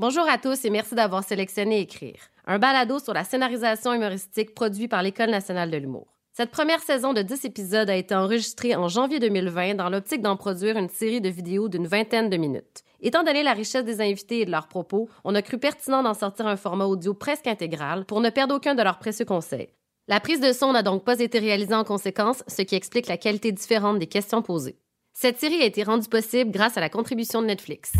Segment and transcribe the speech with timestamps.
[0.00, 4.88] Bonjour à tous et merci d'avoir sélectionné Écrire, un balado sur la scénarisation humoristique produit
[4.88, 6.06] par l'École nationale de l'humour.
[6.32, 10.38] Cette première saison de 10 épisodes a été enregistrée en janvier 2020 dans l'optique d'en
[10.38, 12.82] produire une série de vidéos d'une vingtaine de minutes.
[13.02, 16.14] Étant donné la richesse des invités et de leurs propos, on a cru pertinent d'en
[16.14, 19.68] sortir un format audio presque intégral pour ne perdre aucun de leurs précieux conseils.
[20.08, 23.18] La prise de son n'a donc pas été réalisée en conséquence, ce qui explique la
[23.18, 24.78] qualité différente des questions posées.
[25.12, 27.92] Cette série a été rendue possible grâce à la contribution de Netflix.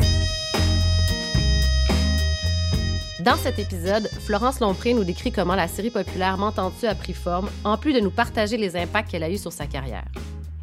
[3.25, 7.51] Dans cet épisode, Florence Lompré nous décrit comment la série populaire M'entends-tu a pris forme,
[7.65, 10.06] en plus de nous partager les impacts qu'elle a eus sur sa carrière.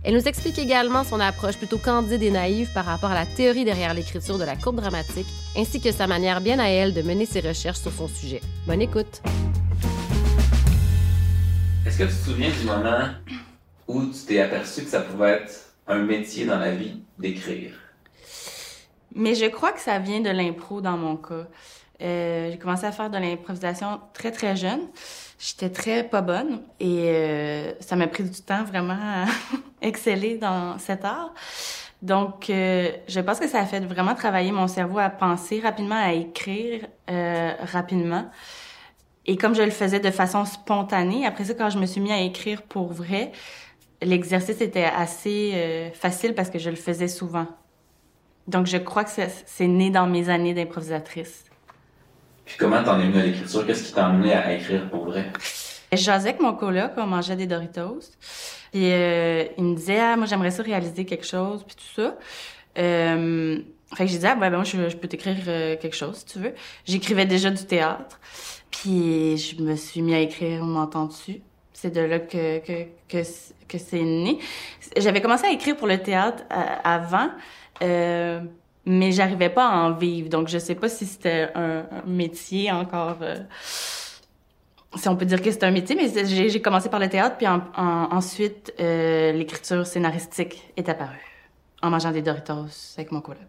[0.04, 3.64] Elle nous explique également son approche plutôt candide et naïve par rapport à la théorie
[3.64, 7.28] derrière l'écriture de la courbe dramatique, ainsi que sa manière bien à elle de mener
[7.28, 8.42] ses recherches sur son sujet.
[8.66, 9.22] Bonne écoute!
[11.86, 13.10] Est-ce que tu te souviens du moment
[13.88, 17.74] où tu t'es aperçu que ça pouvait être un métier dans la vie d'écrire?
[19.14, 21.48] Mais je crois que ça vient de l'impro dans mon cas.
[22.02, 24.82] Euh, j'ai commencé à faire de l'improvisation très, très jeune.
[25.40, 29.26] J'étais très pas bonne et euh, ça m'a pris du temps vraiment à
[29.82, 31.34] exceller dans cet art.
[32.02, 35.96] Donc, euh, je pense que ça a fait vraiment travailler mon cerveau à penser rapidement,
[35.96, 38.30] à écrire euh, rapidement.
[39.26, 42.12] Et comme je le faisais de façon spontanée, après ça, quand je me suis mis
[42.12, 43.32] à écrire pour vrai,
[44.02, 47.48] l'exercice était assez euh, facile parce que je le faisais souvent.
[48.48, 49.10] Donc, je crois que
[49.46, 51.47] c'est né dans mes années d'improvisatrice.
[52.48, 53.68] Puis comment t'en es venu à l'écriture?
[53.68, 55.26] Qu'est-ce qui t'a amené à écrire pour vrai?
[55.92, 58.00] Je jasais avec mon coloc, on mangeait des Doritos.
[58.72, 62.18] Puis euh, il me disait, ah, moi j'aimerais ça réaliser quelque chose, puis tout ça.
[62.78, 63.60] Euh,
[63.94, 66.26] fait que j'ai dit, ah, ben, ben moi je, peux t'écrire euh, quelque chose si
[66.26, 66.54] tu veux.
[66.86, 68.20] J'écrivais déjà du théâtre.
[68.72, 71.42] Puis je me suis mis à écrire On m'entend dessus.
[71.74, 73.24] C'est de là que, que, que,
[73.68, 74.40] que c'est né.
[74.96, 77.30] J'avais commencé à écrire pour le théâtre euh, avant.
[78.90, 80.30] Mais j'arrivais pas à en vivre.
[80.30, 83.18] Donc, je sais pas si c'était un, un, métier encore.
[83.22, 83.36] Euh,
[84.96, 87.48] si on peut dire que c'est un métier, mais j'ai commencé par le théâtre, puis
[87.48, 91.50] en, en, ensuite, euh, l'écriture scénaristique est apparue
[91.82, 93.42] en mangeant des Doritos avec mon coloc.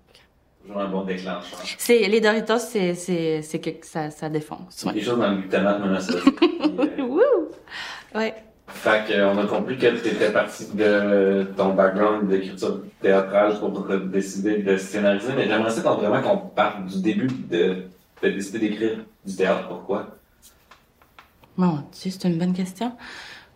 [0.62, 1.60] Toujours un bon déclencheur.
[1.78, 4.58] C'est, les Doritos, c'est, c'est, c'est que ça, ça défonce.
[4.70, 6.42] C'est quelque chose dans le glutamate monosodique.
[6.42, 8.18] euh...
[8.18, 8.34] Ouais.
[8.68, 14.58] Fait qu'on a compris que tu étais parti de ton background d'écriture théâtrale pour décider
[14.62, 17.84] de scénariser, mais j'aimerais ça vraiment qu'on parte du début de,
[18.22, 19.68] de décider d'écrire du théâtre.
[19.68, 20.06] Pourquoi?
[21.56, 22.92] Mon Dieu, c'est une bonne question.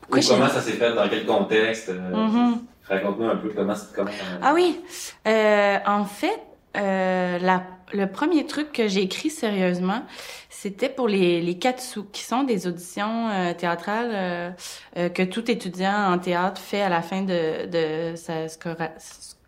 [0.00, 1.90] Pourquoi comment ça s'est fait, dans quel contexte?
[1.90, 2.52] Mm -hmm.
[2.88, 4.10] Raconte-nous un peu comment c'est comment.
[4.42, 4.80] Ah oui,
[5.26, 6.40] euh, en fait,
[6.76, 7.62] euh, la,
[7.92, 10.02] le premier truc que j'ai écrit sérieusement,
[10.48, 14.50] c'était pour les, les Katsu, qui sont des auditions euh, théâtrales euh,
[14.96, 18.48] euh, que tout étudiant en théâtre fait à la fin de, de sa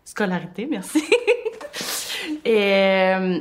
[0.03, 0.67] scolarité.
[0.69, 1.03] Merci.
[2.45, 3.39] Et euh,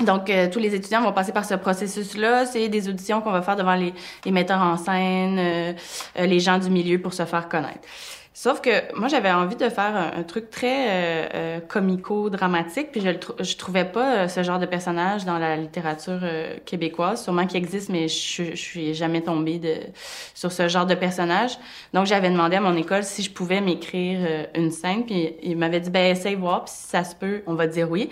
[0.00, 2.46] donc, euh, tous les étudiants vont passer par ce processus-là.
[2.46, 3.92] C'est des auditions qu'on va faire devant les,
[4.24, 5.72] les metteurs en scène, euh,
[6.16, 7.80] les gens du milieu pour se faire connaître.
[8.40, 13.08] Sauf que moi, j'avais envie de faire un, truc très euh, euh, comico-dramatique, puis je,
[13.08, 16.20] le trouvais pas euh, ce genre de personnage dans la littérature
[16.64, 19.60] québécoise, sûrement qu'il existe, mais je, suis jamais tombée
[20.34, 21.58] sur ce genre de personnage.
[21.92, 24.20] Donc, j'avais demandé à mon école si je pouvais m'écrire
[24.54, 27.54] une scène, puis il m'avait dit, ben essaye voir, puis si ça se peut, on
[27.54, 28.08] va dire oui.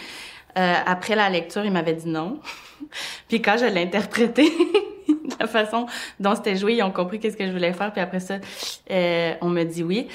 [0.57, 2.41] Après la lecture, il m'avait dit non.
[3.29, 4.51] puis quand je l'ai interprété,
[5.41, 5.87] la façon
[6.21, 7.93] dont c'était joué, ils ont compris qu'est-ce que je voulais faire.
[7.93, 8.39] Puis après ça,
[8.91, 10.09] euh, on me dit oui.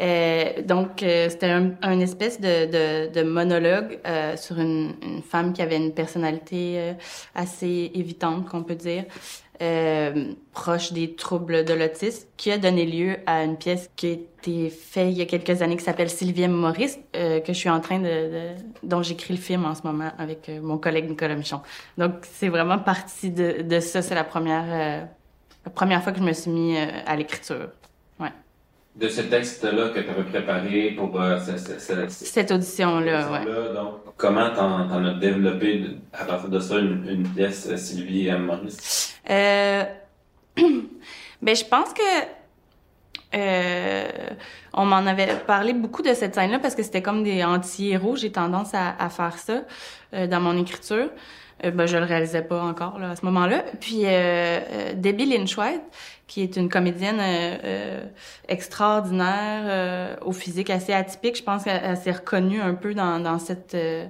[0.00, 5.22] Euh, donc, euh, c'était un, un, espèce de, de, de monologue euh, sur une, une,
[5.22, 6.92] femme qui avait une personnalité euh,
[7.34, 9.04] assez évitante, qu'on peut dire,
[9.60, 14.10] euh, proche des troubles de l'autisme, qui a donné lieu à une pièce qui a
[14.10, 17.80] été faite il y a quelques années qui s'appelle Sylvie Maurice, que je suis en
[17.80, 18.40] train de, de
[18.82, 21.60] dont j'écris le film en ce moment avec mon collègue Nicolas Michon.
[21.98, 24.02] Donc, c'est vraiment partie de, de ça.
[24.02, 25.08] C'est la première
[25.64, 27.68] la première fois que je me suis mis à l'écriture.
[28.96, 33.30] De ce texte-là que tu avais préparé pour euh, cette, audition-là.
[33.30, 33.44] Ouais.
[33.72, 38.36] Donc, comment t'en, as développé à partir de ça une, une pièce, euh, Sylvie et
[38.36, 39.16] Maurice?
[39.30, 39.84] Euh,
[40.56, 42.02] ben, je pense que
[43.34, 44.08] euh,
[44.72, 48.16] on m'en avait parlé beaucoup de cette scène-là parce que c'était comme des anti-héros.
[48.16, 49.62] J'ai tendance à, à, faire ça
[50.14, 51.10] euh, dans mon écriture.
[51.64, 53.64] Euh, ben, je le réalisais pas encore là, à ce moment-là.
[53.80, 54.04] Puis
[54.94, 55.82] Debbie Lynch White,
[56.30, 58.04] qui est une comédienne euh, euh,
[58.46, 61.36] extraordinaire, euh, au physique assez atypique.
[61.36, 64.06] Je pense qu'elle s'est reconnue un peu dans, dans cette euh,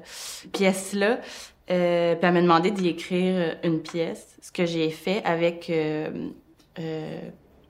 [0.53, 1.19] pièce-là.
[1.71, 5.73] Euh, puis elle m'a demandé d'y écrire une pièce, ce que j'ai fait avec...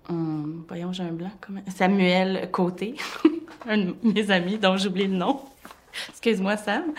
[0.09, 1.31] Un, voyons, j'ai un blanc.
[1.41, 1.61] Comment...
[1.69, 2.97] Samuel Côté,
[3.69, 5.41] un de mes amis dont j'oublie le nom.
[6.09, 6.93] Excuse-moi, Sam.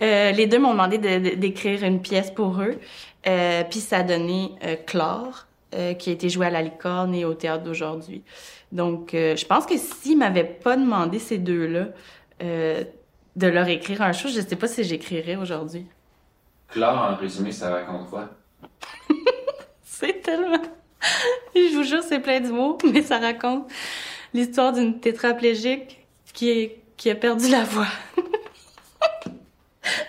[0.00, 2.80] Les deux m'ont demandé d'écrire une pièce pour eux.
[3.70, 4.52] Puis ça a donné
[4.86, 8.22] Clore, euh, qui a été joué à la licorne et au théâtre d'aujourd'hui.
[8.72, 11.88] Donc, euh, je pense que s'ils m'avaient pas demandé ces deux-là
[12.40, 15.86] de leur écrire un show, je sais pas si j'écrirais aujourd'hui.
[16.68, 18.30] Clore, en résumé, ça raconte quoi?
[19.82, 20.62] c'est tellement...
[21.54, 23.70] je vous jure, c'est plein d'humour, mais ça raconte
[24.34, 27.86] l'histoire d'une tétraplégique qui, est, qui a perdu la voix.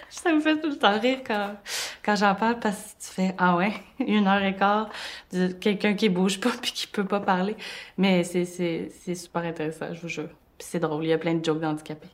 [0.10, 1.56] ça me fait tout le temps rire quand,
[2.04, 4.90] quand j'en parle parce que tu fais ah ouais une heure et quart
[5.32, 7.56] de quelqu'un qui bouge pas puis qui peut pas parler
[7.98, 11.18] mais c'est c'est c'est super intéressant je vous jure puis c'est drôle il y a
[11.18, 12.10] plein de jokes d'handicapés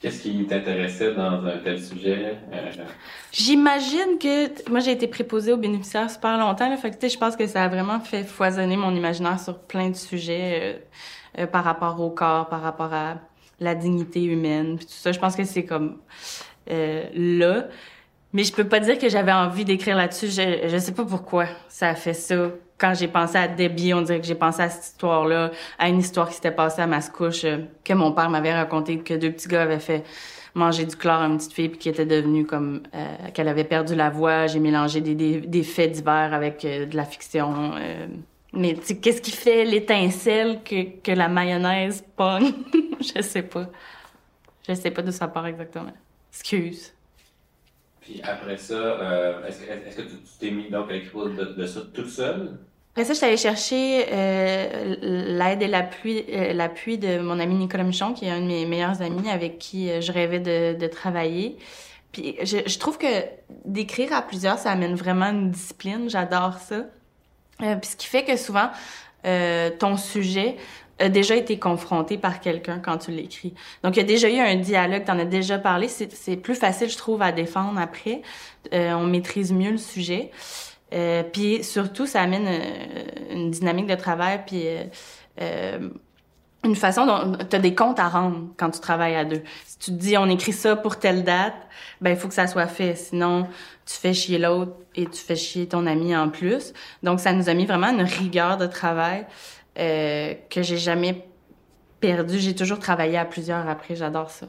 [0.00, 2.36] Qu'est-ce qui t'intéressait dans un tel sujet?
[2.52, 2.70] Euh,
[3.32, 6.70] J'imagine que moi j'ai été préposée aux bénéficiaires super longtemps.
[6.70, 9.90] Là, fait que, je pense que ça a vraiment fait foisonner mon imaginaire sur plein
[9.90, 13.16] de sujets euh, euh, par rapport au corps, par rapport à
[13.58, 15.10] la dignité humaine, puis tout ça.
[15.10, 15.98] Je pense que c'est comme
[16.70, 17.66] euh, là.
[18.32, 20.28] Mais je peux pas dire que j'avais envie d'écrire là-dessus.
[20.28, 22.50] Je, je sais pas pourquoi ça a fait ça.
[22.76, 25.98] Quand j'ai pensé à Debbie, on dirait que j'ai pensé à cette histoire-là, à une
[25.98, 29.48] histoire qui s'était passée à Mascouche, euh, que mon père m'avait raconté, que deux petits
[29.48, 30.04] gars avaient fait
[30.54, 32.82] manger du chlore à une petite fille, puis qui était devenue comme...
[32.94, 34.46] Euh, qu'elle avait perdu la voix.
[34.46, 37.72] J'ai mélangé des, des, des faits divers avec euh, de la fiction.
[38.52, 42.52] mais qu'est-ce qui fait l'étincelle que, que la mayonnaise pogne?
[43.00, 43.66] je sais pas.
[44.68, 45.92] Je sais pas d'où ça part exactement.
[46.30, 46.92] Excuse.
[48.08, 51.66] Puis après ça, euh, est-ce, est que tu t'es mis donc à écrire de, de,
[51.66, 52.56] ça toute seule?
[52.92, 57.56] Après ça, je suis allée chercher euh, l'aide et l'appui, euh, l'appui de mon ami
[57.56, 61.58] Nicolas Michon, qui est un de mes meilleurs amis avec qui je rêvais de, travailler.
[62.10, 63.24] Puis je, je, trouve que
[63.66, 66.08] d'écrire à plusieurs, ça amène vraiment une discipline.
[66.08, 66.86] J'adore ça.
[67.58, 68.70] Puis ce qui fait que souvent,
[69.78, 70.56] ton sujet
[70.98, 73.54] a déjà été confronté par quelqu'un quand tu l'écris.
[73.82, 75.88] Donc, il y a déjà eu un dialogue, tu en as déjà parlé.
[75.88, 78.22] C'est plus facile, je trouve, à défendre après.
[78.72, 80.30] Euh, on maîtrise mieux le sujet.
[80.92, 84.84] Euh, puis surtout, ça amène euh, une dynamique de travail, puis euh,
[85.40, 85.90] euh,
[86.64, 89.42] une façon dont tu as des comptes à rendre quand tu travailles à deux.
[89.66, 91.54] Si tu te dis, on écrit ça pour telle date,
[92.00, 92.96] ben il faut que ça soit fait.
[92.96, 93.46] Sinon,
[93.86, 96.72] tu fais chier l'autre et tu fais chier ton ami en plus.
[97.02, 99.26] Donc, ça nous a mis vraiment une rigueur de travail.
[99.78, 101.24] Euh, que j'ai jamais
[102.00, 102.38] perdu.
[102.38, 103.94] J'ai toujours travaillé à plusieurs après.
[103.94, 104.46] J'adore ça.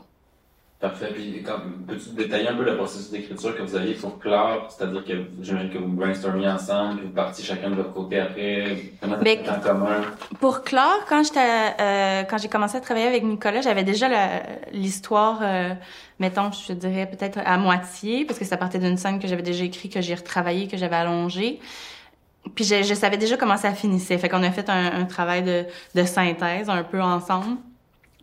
[0.80, 1.10] Parfait.
[1.14, 1.44] Puis,
[1.88, 4.66] peux-tu détailler un peu le processus d'écriture que vous aviez pour Claire?
[4.70, 8.94] C'est-à-dire que j'imagine que vous brainstormiez ensemble, vous partiez chacun de votre côté après.
[9.02, 10.02] Comment ça ben, en commun?
[10.40, 14.08] Pour Claire, quand j'étais, euh, quand j'ai commencé à travailler avec Nicolas, j'avais déjà
[14.72, 15.74] l'histoire, euh,
[16.18, 19.66] mettons, je dirais peut-être à moitié, parce que ça partait d'une scène que j'avais déjà
[19.66, 21.60] écrite, que j'ai retravaillé, que j'avais allongée.
[22.56, 24.18] Puis je, je, savais déjà comment ça finissait.
[24.18, 25.66] Fait qu'on a fait un, travail de,
[25.96, 27.58] de synthèse un peu ensemble.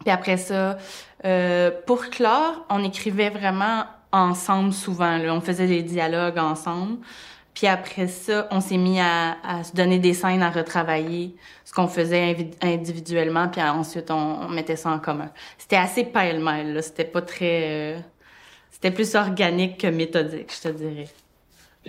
[0.00, 0.78] Puis après ça,
[1.24, 5.18] euh, pour clore, on écrivait vraiment ensemble souvent.
[5.28, 6.98] On faisait des dialogues ensemble.
[7.54, 11.34] Puis après ça, on s'est mis à, se donner des scènes à retravailler,
[11.64, 15.30] ce qu'on faisait individuellement, puis ensuite on, on, mettait ça en commun.
[15.56, 17.94] C'était assez pêle-mêle, c'était pas très...
[17.96, 17.98] Euh,
[18.70, 21.08] c'était plus organique que méthodique, je te dirais.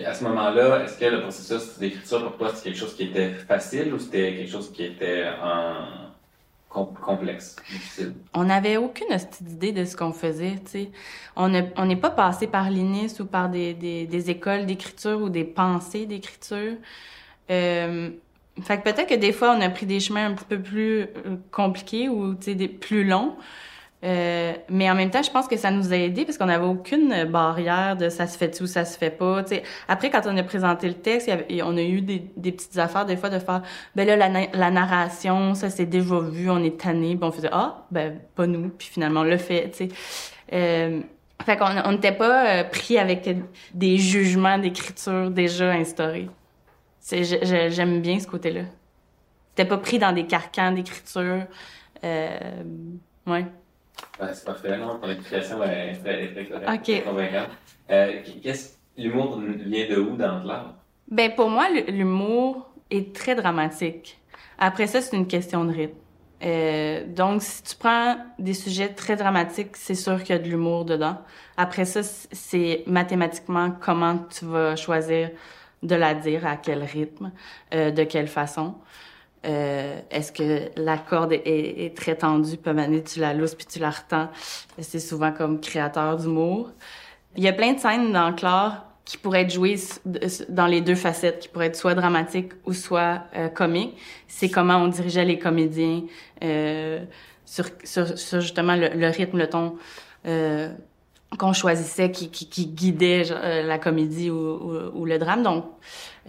[0.06, 3.30] À ce moment-là, est-ce que le processus d'écriture pour toi, c'était quelque chose qui était
[3.30, 5.98] facile ou c'était quelque chose qui était en
[6.70, 8.14] complexe, difficile?
[8.34, 9.08] On n'avait aucune
[9.40, 10.56] idée de ce qu'on faisait.
[11.36, 15.44] On n'est pas passé par l'INIS ou par des, des, des écoles d'écriture ou des
[15.44, 16.74] pensées d'écriture.
[17.50, 18.10] Euh,
[18.62, 21.00] fait que peut-être que des fois, on a pris des chemins un petit peu plus
[21.00, 23.36] euh, compliqués ou, sais, plus longs.
[24.04, 26.66] Euh, mais en même temps, je pense que ça nous a aidé parce qu'on n'avait
[26.66, 29.42] aucune barrière de ça se fait ou ça se fait pas.
[29.42, 29.64] T'sais.
[29.88, 31.28] Après, quand on a présenté le texte,
[31.64, 33.62] on a eu des, petites affaires des fois de faire
[33.96, 34.16] ben là
[34.52, 38.46] la, narration, ça c'est déjà vu, on est tanné, ben on faisait ah ben pas
[38.46, 39.70] nous, puis finalement on l'a fait.
[39.70, 39.88] T'sais.
[40.52, 41.00] Euh,
[41.44, 43.28] fait qu'on on n'était pas euh, pris avec
[43.74, 46.28] des jugements d'écriture déjà instaurés.
[47.10, 48.62] J'aime bien ce côté-là.
[49.54, 51.46] T'es pas pris dans des carcans d'écriture.
[52.04, 52.62] Euh,
[53.26, 53.44] ouais.
[54.18, 54.98] Ben, c'est parfait, non?
[54.98, 57.48] Ton explication est très, très correcte, très convaincante.
[57.90, 58.20] Euh,
[58.96, 60.74] l'humour vient de où dans l'art?
[61.08, 64.20] Ben, pour moi, l'humour est très dramatique.
[64.58, 65.96] Après ça, c'est une question de rythme.
[66.42, 70.48] Euh, donc, si tu prends des sujets très dramatiques, c'est sûr qu'il y a de
[70.48, 71.18] l'humour dedans.
[71.56, 75.30] Après ça, c'est mathématiquement comment tu vas choisir
[75.82, 77.32] de la dire, à quel rythme,
[77.74, 78.74] euh, de quelle façon.
[79.46, 83.66] Euh, est-ce que la corde est, est, très tendue, puis à tu la lousses puis
[83.66, 84.28] tu la retends.
[84.80, 86.70] C'est souvent comme créateur d'humour.
[87.36, 89.76] Il y a plein de scènes dans Claire qui pourraient être jouées
[90.48, 93.96] dans les deux facettes, qui pourraient être soit dramatiques ou soit euh, comiques.
[94.26, 96.02] C'est comment on dirigeait les comédiens
[96.42, 97.04] euh,
[97.46, 99.76] sur, sur, sur, justement le, rythme, le ton.
[100.26, 100.70] Euh,
[101.36, 105.42] qu'on choisissait qui, qui, qui guidait euh, la comédie ou, ou, le drame.
[105.42, 105.66] Donc,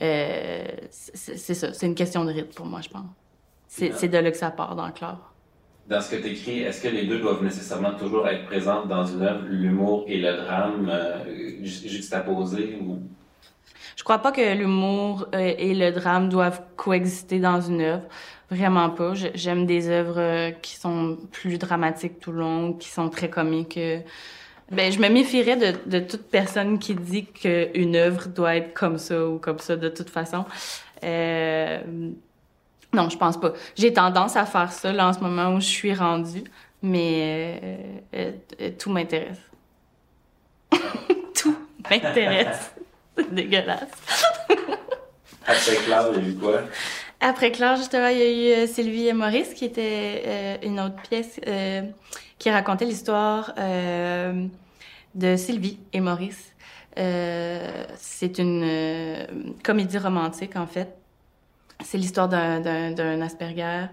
[0.01, 1.73] euh, c'est ça.
[1.73, 3.05] C'est une question de rythme pour moi, je pense.
[3.67, 4.93] C'est de là que ça part dans le.
[5.87, 9.05] Dans ce que tu écris, est-ce que les deux doivent nécessairement toujours être présents dans
[9.05, 12.99] une œuvre, l'humour et le drame, euh, juxtaposés ou...
[13.95, 18.03] Je crois pas que l'humour euh, et le drame doivent coexister dans une œuvre.
[18.51, 19.13] Vraiment pas.
[19.33, 23.79] J'aime des œuvres qui sont plus dramatiques tout le long, qui sont très comiques.
[24.71, 29.27] Ben, je me méfierais de, toute personne qui dit qu'une œuvre doit être comme ça
[29.27, 30.45] ou comme ça de toute façon.
[31.03, 31.79] Euh,
[32.93, 33.53] non, je pense pas.
[33.75, 36.43] J'ai tendance à faire ça là en ce moment où je suis rendue,
[36.81, 37.59] mais
[38.13, 39.39] euh, euh, tout m'intéresse.
[41.35, 41.55] tout
[41.89, 42.71] m'intéresse.
[43.17, 43.89] C'est dégueulasse.
[45.45, 46.61] Après Claire, il y a eu quoi?
[47.21, 51.39] Après Claire, justement, il y a eu Sylvie et Maurice, qui était une autre pièce
[52.37, 54.45] qui racontait l'histoire euh,
[55.15, 56.53] de Sylvie et Maurice.
[56.97, 59.25] Euh, c'est une euh,
[59.63, 60.95] comédie romantique, en fait.
[61.83, 63.85] C'est l'histoire d'un Asperger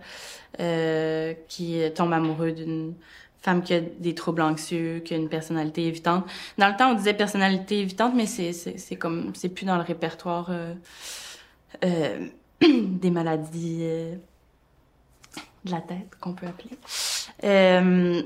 [0.60, 2.94] euh, qui tombe amoureux d'une
[3.42, 6.24] femme qui a des troubles anxieux, qui a une personnalité évitante.
[6.58, 10.48] Dans le temps, on disait personnalité évitante, mais c'est comme c'est plus dans le répertoire
[10.50, 10.74] euh,
[11.84, 12.26] euh,
[12.62, 14.14] des maladies euh,
[15.64, 16.78] de la tête qu'on peut appeler.
[17.44, 18.22] Euh,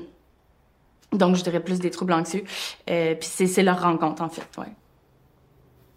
[1.11, 2.43] donc, je dirais plus des troubles anxieux.
[2.89, 4.73] Euh, puis c'est leur rencontre, en fait, ouais.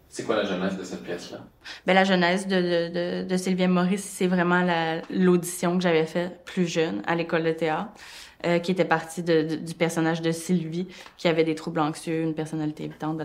[0.09, 1.41] C'est quoi la jeunesse de cette pièce-là?
[1.87, 4.65] Ben, la jeunesse de, de, de, de Sylvia Maurice, c'est vraiment
[5.11, 7.91] l'audition que j'avais faite plus jeune à l'école de théâtre.
[8.45, 10.87] Euh, qui était partie du personnage de Sylvie,
[11.17, 13.19] qui avait des troubles anxieux, une personnalité évitante,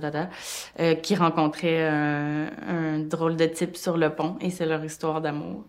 [0.80, 5.66] euh, qui rencontrait un, drôle de type sur le pont, et c'est leur histoire d'amour.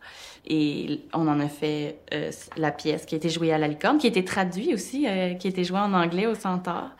[0.46, 3.98] Et on en a fait euh, la pièce qui a été jouée à la licorne,
[3.98, 6.90] qui a été traduite aussi, euh, qui a été jouée en anglais au Centaure.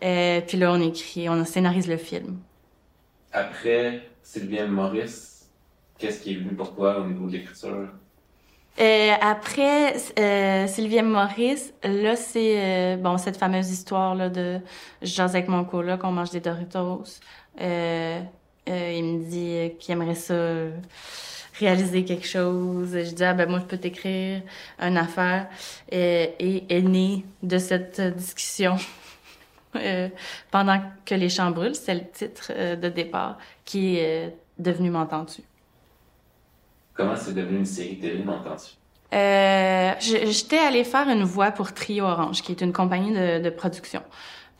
[0.00, 2.38] Puis là, on écrit, on scénarise le film.
[3.32, 5.48] Après Sylvie Maurice,
[5.98, 7.88] qu'est-ce qui est venu pour toi au niveau de l'écriture?
[8.78, 14.60] Euh, après euh, Sylvie Maurice, là c'est bon cette fameuse histoire là de
[15.02, 17.20] je avec mon coloc, qu'on mange des Doritos.
[17.58, 17.64] il
[18.66, 20.34] me dit qu'il aimerait ça
[21.60, 22.90] réaliser quelque chose.
[22.92, 24.42] Je dis, ah ben moi, je peux t'écrire
[24.80, 25.48] une affaire.
[25.90, 28.76] Et, est née de cette discussion
[29.76, 30.08] euh,
[30.50, 31.74] pendant que les champs brûlent.
[31.74, 35.42] C'est le titre euh, de départ qui est euh, devenu M'entends-tu?
[37.00, 38.74] Comment c'est devenu une série télé, M'entends-tu?
[39.16, 44.02] Euh, J'étais allée faire une voix pour Trio Orange, qui est une compagnie de, production,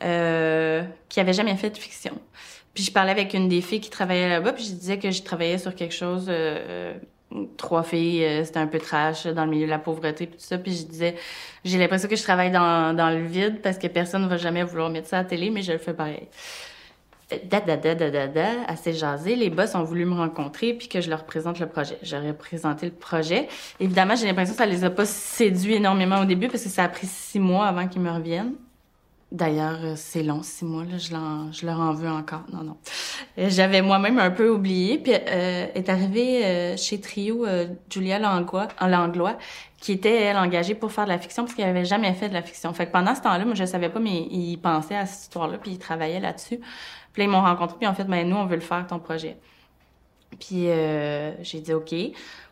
[0.03, 2.13] euh, qui avait jamais fait de fiction.
[2.73, 5.21] Puis je parlais avec une des filles qui travaillait là-bas, puis je disais que je
[5.21, 6.93] travaillais sur quelque chose, euh, euh
[7.57, 10.43] trois filles, euh, c'était un peu trash dans le milieu de la pauvreté, puis tout
[10.43, 10.57] ça.
[10.57, 11.15] Puis je disais,
[11.63, 14.63] j'ai l'impression que je travaille dans, dans le vide parce que personne ne va jamais
[14.63, 16.27] vouloir mettre ça à la télé, mais je le fais pareil.
[17.49, 19.35] Da, da, da, da, da, da, assez jasé.
[19.35, 21.97] Les boss ont voulu me rencontrer puis que je leur présente le projet.
[22.03, 23.47] J'aurais présenté le projet.
[23.79, 26.83] Évidemment, j'ai l'impression que ça les a pas séduits énormément au début parce que ça
[26.83, 28.53] a pris six mois avant qu'ils me reviennent.
[29.31, 32.43] D'ailleurs, euh, c'est long, six mois, là, je, leur en veux encore.
[32.51, 32.75] Non, non.
[33.37, 34.97] Euh, j'avais moi-même un peu oublié.
[34.97, 37.45] Puis euh, est arrivée euh, chez Trio
[37.89, 39.37] Julia Langlois, Langlois,
[39.77, 42.33] qui était, elle, engagée pour faire de la fiction parce qu'elle avait jamais fait de
[42.33, 42.73] la fiction.
[42.73, 45.57] Fait que pendant ce temps-là, moi, je savais pas, mais ils pensaient à cette histoire-là,
[45.59, 46.59] puis ils travaillaient là-dessus.
[47.13, 48.99] Puis là, ils m'ont rencontré, puis en fait, ben, nous, on veut le faire, ton
[48.99, 49.37] projet.
[50.39, 50.67] Puis
[51.41, 51.93] j'ai dit OK.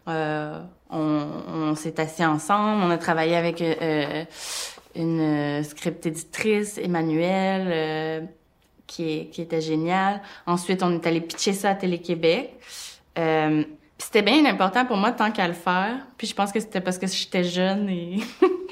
[0.08, 3.62] on, on s'est assis ensemble, on a travaillé avec
[4.96, 8.22] une euh, script éditrice, Emmanuelle, euh,
[8.88, 10.22] qui, qui était géniale.
[10.46, 12.54] Ensuite, on est allé pitcher ça à Télé-Québec.
[13.18, 13.64] Euh,
[13.98, 16.08] c'était bien important pour moi tant qu'à le faire.
[16.18, 18.20] Puis je pense que c'était parce que j'étais jeune et,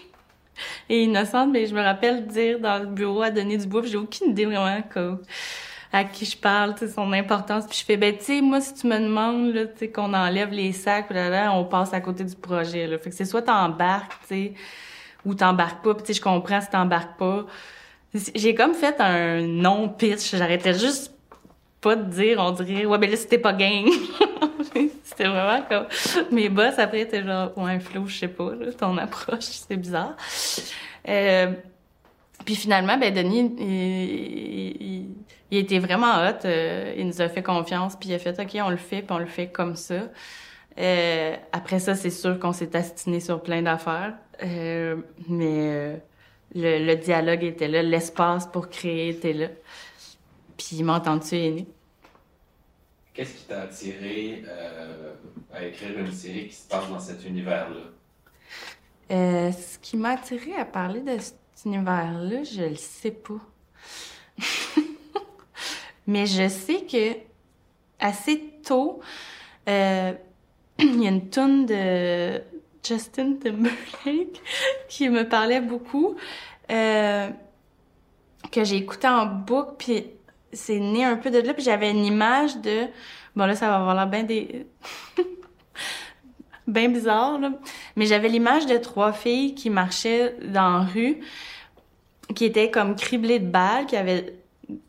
[0.89, 3.97] et innocente, mais je me rappelle dire dans le bureau à donner du bois, j'ai
[3.97, 4.81] aucune idée vraiment
[5.91, 7.65] à qui je parle, son importance.
[7.65, 10.13] Puis je fais, ben, tu sais, moi, si tu me demandes, là, tu sais, qu'on
[10.13, 12.97] enlève les sacs, là, là, on passe à côté du projet, là.
[12.97, 14.53] Fait que c'est soit t'embarques, tu sais,
[15.25, 15.93] ou t'embarques pas.
[15.93, 17.45] Puis tu sais, je comprends si t'embarques pas.
[18.35, 20.35] J'ai comme fait un non-pitch.
[20.35, 21.13] J'arrêtais juste
[21.81, 23.85] pas de dire, on dirait, ouais, ben là, c'était pas gang.
[25.03, 25.87] c'était vraiment comme,
[26.31, 30.15] mes boss, après, étaient genre, ouais, Flo, je sais pas, là, ton approche, c'est bizarre.
[31.07, 31.53] Euh,
[32.45, 35.05] puis finalement, ben, Denis, il, il,
[35.51, 36.45] était vraiment hot.
[36.45, 39.11] Euh, il nous a fait confiance, puis il a fait, OK, on le fait, puis
[39.11, 40.09] on le fait comme ça.
[40.77, 44.13] Euh, après ça, c'est sûr qu'on s'est astiné sur plein d'affaires.
[44.43, 45.99] Euh, mais
[46.53, 49.47] le, le, dialogue était là, l'espace pour créer était là.
[50.57, 51.65] Puis m'entends-tu est
[53.13, 54.43] Qu'est-ce qui t'a attiré
[55.51, 57.81] à écrire une série qui se passe dans cet univers-là?
[59.09, 63.39] Ce qui m'a attiré à parler de cet univers-là, je le sais pas.
[66.07, 67.17] Mais je sais que
[67.99, 69.01] assez tôt,
[69.67, 70.13] euh,
[70.79, 72.41] il y a une tune de
[72.83, 74.41] Justin Timberlake
[74.89, 76.15] qui me parlait beaucoup,
[76.71, 77.29] euh,
[78.51, 80.05] que j'ai écouté en boucle, puis
[80.53, 82.87] c'est né un peu de là, puis j'avais une image de...
[83.35, 84.65] Bon, là, ça va avoir l'air bien des...
[86.67, 87.51] bien bizarre, là.
[87.95, 91.19] Mais j'avais l'image de trois filles qui marchaient dans la rue,
[92.35, 94.33] qui étaient comme criblées de balles, qui avaient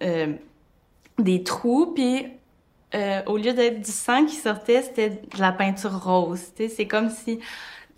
[0.02, 0.34] euh,
[1.18, 2.26] des trous, puis
[2.94, 6.40] euh, au lieu d'être du sang qui sortait, c'était de la peinture rose.
[6.56, 7.38] C'est comme si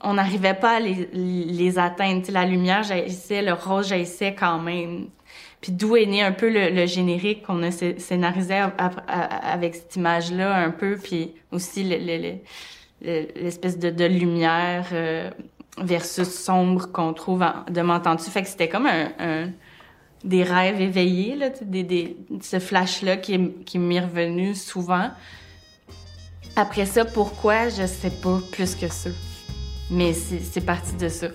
[0.02, 2.22] on n'arrivait pas à les, les atteindre.
[2.22, 5.06] T'sais, la lumière jaillissait, le rose jaillissait quand même.
[5.60, 10.70] Puis d'où est né un peu le, générique qu'on a scénarisé avec cette image-là un
[10.70, 11.84] peu, puis aussi
[13.02, 15.30] l'espèce de, lumière euh,
[15.78, 18.30] versus sombre qu'on trouve de m'entends-tu?
[18.30, 19.50] Fait que c'était comme un, un,
[20.24, 21.50] des rêves éveillés, là,
[22.42, 25.10] ce flash-là qui, qui m'est revenu souvent.
[26.56, 29.10] Après ça, pourquoi, je sais pas plus que ça.
[29.90, 31.28] Mais c'est parti de ça.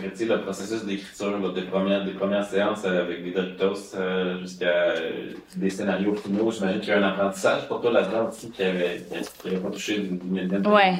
[0.00, 5.32] Le processus d'écriture des premières, des premières séances euh, avec des Doritos euh, jusqu'à euh,
[5.56, 6.50] des scénarios finaux?
[6.50, 9.04] J'imagine qu'il y a un apprentissage pour toi là-dedans aussi qui avait,
[9.42, 10.94] qui pas touché d'une millième ouais.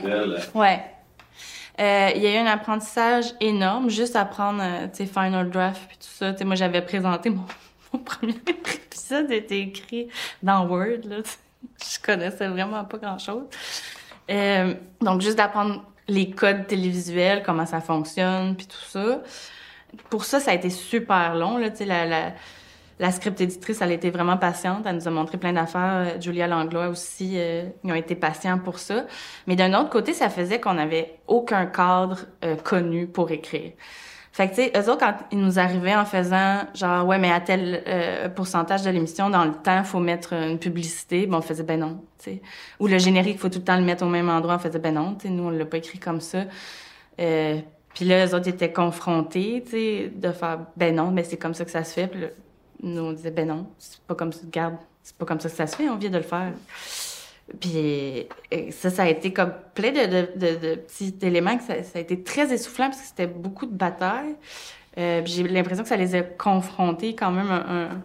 [0.55, 0.81] Ouais.
[1.81, 4.63] Euh, il y a eu un apprentissage énorme, juste apprendre,
[4.93, 6.33] tu sais, Final Draft puis tout ça.
[6.33, 7.45] Tu sais, moi, j'avais présenté mon,
[7.93, 10.09] mon premier épisode, était écrit
[10.43, 11.17] dans Word, là.
[11.83, 13.45] Je connaissais vraiment pas grand-chose.
[15.01, 19.23] Donc, juste d'apprendre les codes télévisuels, comment ça fonctionne, puis tout ça.
[20.11, 21.59] Pour ça, ça a été super long.
[21.59, 22.33] Là, la, la,
[22.99, 24.85] la script éditrice, elle a été vraiment patiente.
[24.87, 26.07] Elle nous a montré plein d'affaires.
[26.17, 29.07] Euh, Julia Langlois aussi, euh, ils ont été patients pour ça.
[29.47, 33.73] Mais d'un autre côté, ça faisait qu'on n'avait aucun cadre euh, connu pour écrire.
[34.39, 37.33] Fait que, tu sais, eux autres, quand ils nous arrivaient en faisant, genre, ouais, mais
[37.33, 41.43] à tel euh, pourcentage de l'émission, dans le temps, faut mettre une publicité, bon, on
[41.43, 42.43] faisait, ben non, tu sais.
[42.79, 44.95] Ou le générique, faut tout le temps le mettre au même endroit, on faisait, ben
[44.95, 46.45] non, tu sais, nous, on l'a pas écrit comme ça.
[47.19, 47.59] Euh,
[47.93, 51.55] puis là, eux autres étaient confrontés, tu sais, de faire, ben non, mais c'est comme
[51.55, 52.07] ça que ça se fait.
[52.07, 52.29] Puis là,
[52.81, 55.57] nous, on disait, ben non, c'est pas comme ça, garde, c'est pas comme ça que
[55.57, 56.53] ça se fait, on vient de le faire.
[57.61, 58.29] Puis
[58.71, 61.99] ça, ça a été comme plein de, de, de, de petits éléments que ça, ça,
[61.99, 64.37] a été très essoufflant parce que c'était beaucoup de batailles.
[64.99, 68.03] Euh, j'ai l'impression que ça les a confrontés quand même un,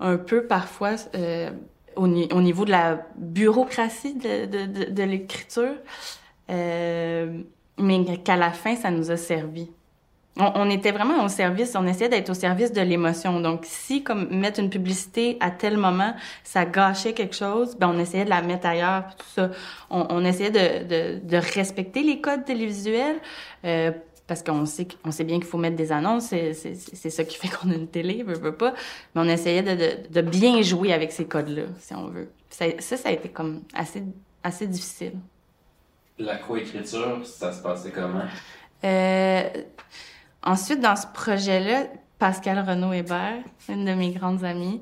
[0.00, 1.50] un, peu parfois euh,
[1.96, 5.74] au, au, niveau de la bureaucratie de l'écriture.
[6.50, 7.42] Euh,
[7.78, 9.70] mais qu'à la fin, ça nous a servi
[10.38, 13.40] on, était vraiment au service, on essayait d'être au service de l'émotion.
[13.40, 17.98] Donc, si, comme mettre une publicité à tel moment, ça gâchait quelque chose, ben on
[17.98, 19.50] essayait de la mettre ailleurs, tout ça.
[19.88, 23.16] On, on essayait de, de, de, respecter les codes télévisuels,
[23.64, 23.92] euh,
[24.26, 27.24] parce qu'on sait, on sait bien qu'il faut mettre des annonces, c'est, c'est, c'est ça
[27.24, 28.74] qui fait qu'on a une télé, veut, veut pas.
[29.14, 32.28] Mais on essayait de, de, de bien jouer avec ces codes-là, si on veut.
[32.50, 34.02] Ça, ça, ça a été comme assez,
[34.42, 35.14] assez difficile.
[36.18, 38.24] La coécriture, ça se passait comment?
[38.84, 39.48] Euh,
[40.46, 41.86] Ensuite, dans ce projet-là,
[42.20, 44.80] Pascal Renaud-Hébert, une de mes grandes amies,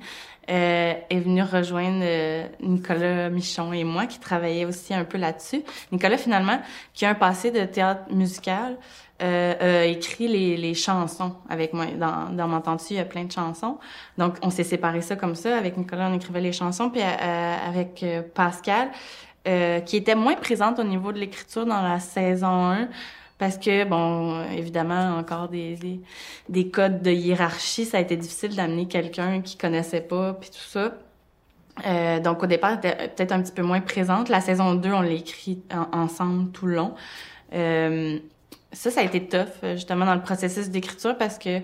[0.50, 5.62] euh, est venue rejoindre euh, Nicolas Michon et moi, qui travaillaient aussi un peu là-dessus.
[5.90, 6.60] Nicolas, finalement,
[6.92, 8.76] qui a un passé de théâtre musical,
[9.22, 11.86] euh, a écrit les, les, chansons avec moi.
[11.86, 13.78] Dans, dans M'entends-tu, il y a plein de chansons.
[14.18, 15.56] Donc, on s'est séparé ça comme ça.
[15.56, 16.90] Avec Nicolas, on écrivait les chansons.
[16.90, 18.90] Puis euh, avec euh, Pascal,
[19.84, 22.88] qui était moins présente au niveau de l'écriture dans la saison 1,
[23.38, 26.00] parce que, bon, évidemment, encore des, des,
[26.48, 30.56] des, codes de hiérarchie, ça a été difficile d'amener quelqu'un qui connaissait pas, puis tout
[30.58, 30.94] ça.
[31.86, 34.28] Euh, donc, au départ, était peut-être un petit peu moins présente.
[34.28, 35.60] La saison 2, on l'a écrit
[35.92, 36.94] ensemble tout le long.
[37.52, 38.18] Euh,
[38.72, 41.60] ça, ça a été tough, justement, dans le processus d'écriture parce que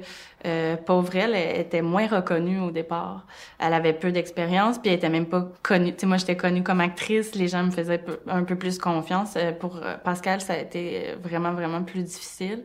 [0.46, 3.26] euh, pauvre elle, était moins reconnue au départ.
[3.59, 5.92] Elle avait peu d'expérience, puis elle était même pas connue.
[5.92, 9.35] Tu sais, moi, j'étais connue comme actrice, les gens me faisaient un peu plus confiance.
[9.37, 12.64] Euh, pour euh, Pascal, ça a été vraiment, vraiment plus difficile.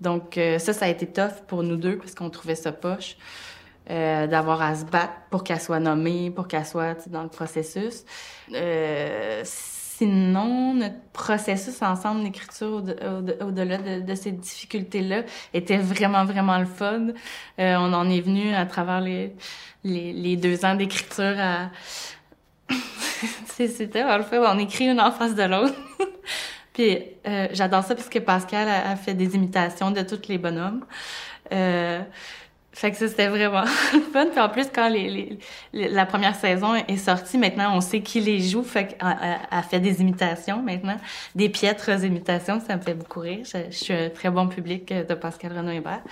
[0.00, 3.16] Donc, ça, ça a été tough pour nous deux parce qu'on trouvait ça poche.
[3.90, 8.04] Euh, d'avoir à se battre pour qu'elle soit nommée, pour qu'elle soit dans le processus.
[8.54, 9.42] Euh,
[10.02, 12.82] sinon, notre processus ensemble d'écriture
[13.40, 15.22] au-delà de, ces difficultés-là
[15.54, 17.08] était vraiment, vraiment le fun.
[17.60, 21.70] Euh, on en est venu à travers les, deux ans d'écriture à...
[23.46, 24.42] C'était le fun.
[24.44, 25.78] On écrit une en face de l'autre.
[26.72, 30.84] Puis euh, j'adore ça parce que Pascal a, fait des imitations de tous les bonhommes.
[31.52, 32.00] Euh,
[32.74, 33.66] Fait que ça, c'était vraiment
[34.12, 34.26] fun.
[34.30, 35.38] Puis en plus, quand les,
[35.72, 38.62] les, la première saison est sortie, maintenant, on sait qui les joue.
[38.62, 40.96] Fait qu'elle fait des imitations maintenant,
[41.34, 42.60] des piètres imitations.
[42.66, 43.44] Ça me fait beaucoup rire.
[43.44, 46.02] Je, suis un très bon public de Pascal Renaud Hébert.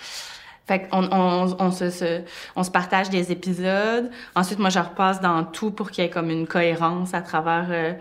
[0.67, 2.23] Fait qu'on on, on, se,
[2.55, 4.11] on se partage des épisodes.
[4.37, 7.67] Ensuite, moi, je repasse dans tout pour qu'il y ait comme une cohérence à travers
[7.71, 7.93] euh,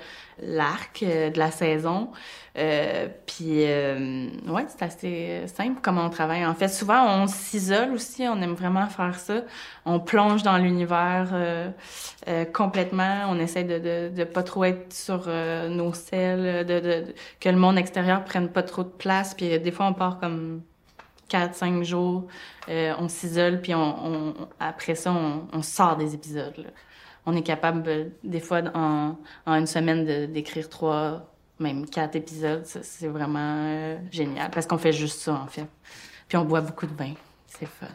[0.43, 2.11] l'arc euh, de la saison.
[2.59, 6.45] Euh, puis, euh, ouais, c'est assez simple comment on travaille.
[6.45, 8.23] En fait, souvent, on s'isole aussi.
[8.27, 9.41] On aime vraiment faire ça.
[9.85, 11.69] On plonge dans l'univers euh,
[12.27, 13.27] euh complètement.
[13.29, 17.77] On essaie de, de, pas trop être sur euh, nos selles, de, que le monde
[17.77, 19.33] extérieur prenne pas trop de place.
[19.33, 20.61] Puis, des fois, on part comme
[21.29, 22.27] 4, 5 jours.
[22.67, 23.73] on s'isole, puis
[24.59, 25.13] après ça,
[25.53, 26.73] on, sort des épisodes.
[27.25, 32.63] On est capable, des fois, en, en une semaine, d'écrire trois même quatre épisodes.
[32.65, 35.67] C'est vraiment euh, génial parce qu'on fait juste ça, en fait.
[36.27, 37.13] Puis on boit beaucoup de vin.
[37.47, 37.87] C'est fun.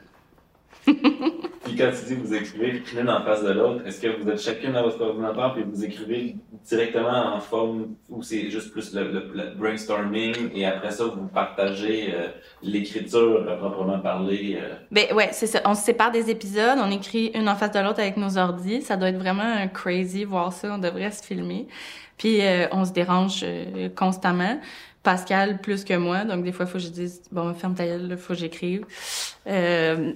[1.64, 4.38] puis quand tu dis vous écrivez l'une en face de l'autre, est-ce que vous êtes
[4.40, 9.54] chacune à votre ordinateur puis vous écrivez directement en forme ou c'est juste plus le,
[9.56, 12.28] brainstorming et après ça vous partagez euh,
[12.62, 14.58] l'écriture à proprement parler?
[14.60, 14.74] Euh?
[14.90, 15.62] Ben ouais, c'est ça.
[15.64, 18.82] On se sépare des épisodes, on écrit une en face de l'autre avec nos ordis.
[18.82, 20.74] Ça doit être vraiment crazy voir ça.
[20.74, 21.66] On devrait se filmer.
[22.18, 24.58] Puis euh, on se dérange euh, constamment.
[25.02, 28.16] Pascal plus que moi, donc des fois faut que je dise bon ferme ta gueule,
[28.16, 28.86] faut que j'écrive.
[29.46, 30.14] Euh,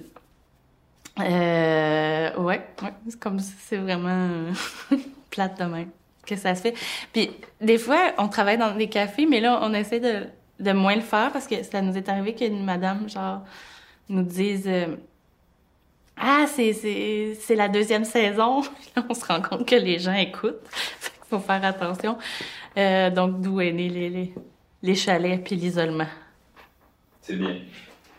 [1.19, 4.45] euh, ouais, ouais, c'est comme c'est vraiment
[5.29, 5.89] plate de même
[6.25, 6.73] que ça se fait.
[7.13, 7.29] Puis
[7.61, 10.25] des fois on travaille dans des cafés, mais là on essaie de
[10.59, 13.43] de moins le faire parce que ça nous est arrivé qu'une madame genre
[14.09, 14.67] nous dise
[16.17, 18.63] ah c'est c'est la deuxième saison.
[19.09, 20.63] on se rend compte que les gens écoutent
[21.39, 22.17] faut faire attention.
[22.77, 24.33] Euh, donc, d'où est né les, les,
[24.81, 26.07] les chalets puis l'isolement.
[27.21, 27.57] C'est bien.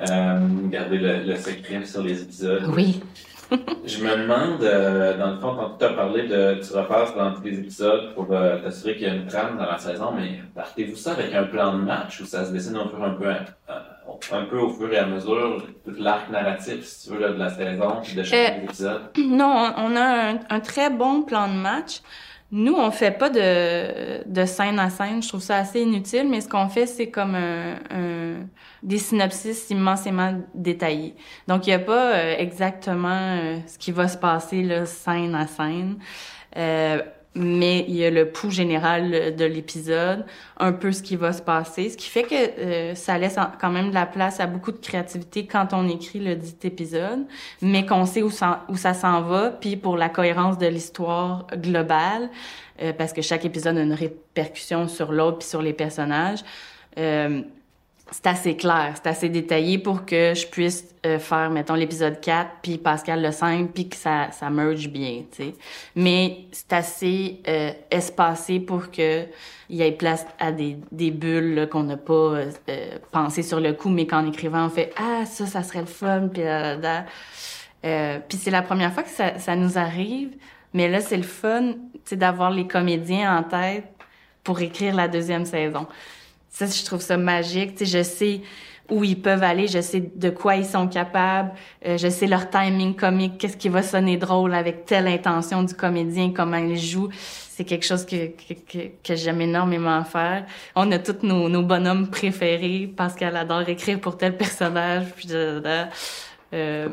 [0.08, 2.64] Euh, garder le, le, secret sur les épisodes.
[2.74, 3.02] Oui.
[3.84, 7.34] je me demande, euh, dans le fond, quand tu as parlé de, tu repasses dans
[7.34, 10.94] tous les épisodes pour t'assurer qu'il y a une trame dans la saison, mais partez-vous
[10.94, 13.28] ça avec un plan de match ou ça se dessine un peu, un peu,
[14.32, 17.38] un, peu au fur et à mesure, tout l'arc narratif, si tu veux, là, de
[17.38, 19.02] la saison, de chaque épisode?
[19.18, 22.00] Non, on a un, un, très bon plan de match.
[22.52, 25.22] Nous, on fait pas de, de scène à scène.
[25.22, 28.46] Je trouve ça assez inutile, mais ce qu'on fait, c'est comme un, un,
[28.82, 31.14] des synopsis immensément détaillés.
[31.46, 35.34] Donc, il n'y a pas euh, exactement euh, ce qui va se passer là, scène
[35.36, 35.98] à scène.
[36.56, 37.00] Euh,
[37.34, 40.24] mais il y a le pouls général de l'épisode,
[40.58, 43.70] un peu ce qui va se passer, ce qui fait que euh, ça laisse quand
[43.70, 47.24] même de la place à beaucoup de créativité quand on écrit le dit épisode,
[47.62, 52.30] mais qu'on sait où ça, s'en va, puis pour la cohérence de l'histoire globale,
[52.82, 56.40] euh, parce que chaque épisode a une répercussion sur l'autre puis sur les personnages.
[56.98, 57.42] Euh,
[58.10, 62.50] c'est assez clair, c'est assez détaillé pour que je puisse euh, faire, mettons, l'épisode 4,
[62.62, 65.54] puis Pascal le 5, puis que ça, ça merge bien, tu sais.
[65.94, 69.24] Mais c'est assez euh, espacé pour que
[69.70, 72.50] il y ait place à des, des bulles qu'on n'a pas euh,
[73.12, 76.28] pensé sur le coup, mais qu'en écrivant, on fait «Ah, ça, ça serait le fun»,
[76.32, 77.04] puis là,
[77.84, 80.30] euh, Puis c'est la première fois que ça, ça nous arrive,
[80.74, 83.86] mais là, c'est le fun, tu sais, d'avoir les comédiens en tête
[84.44, 85.86] pour écrire la deuxième saison.
[86.50, 87.76] Ça, je trouve ça magique.
[87.76, 88.42] Tu je sais
[88.90, 91.52] où ils peuvent aller, je sais de quoi ils sont capables,
[91.86, 95.74] euh, je sais leur timing comique, qu'est-ce qui va sonner drôle avec telle intention du
[95.74, 97.08] comédien, comment il joue.
[97.12, 100.46] C'est quelque chose que, que, que, j'aime énormément faire.
[100.74, 105.06] On a tous nos, nos bonhommes préférés parce qu'elle adore écrire pour tel personnage.
[105.14, 106.88] Puis euh,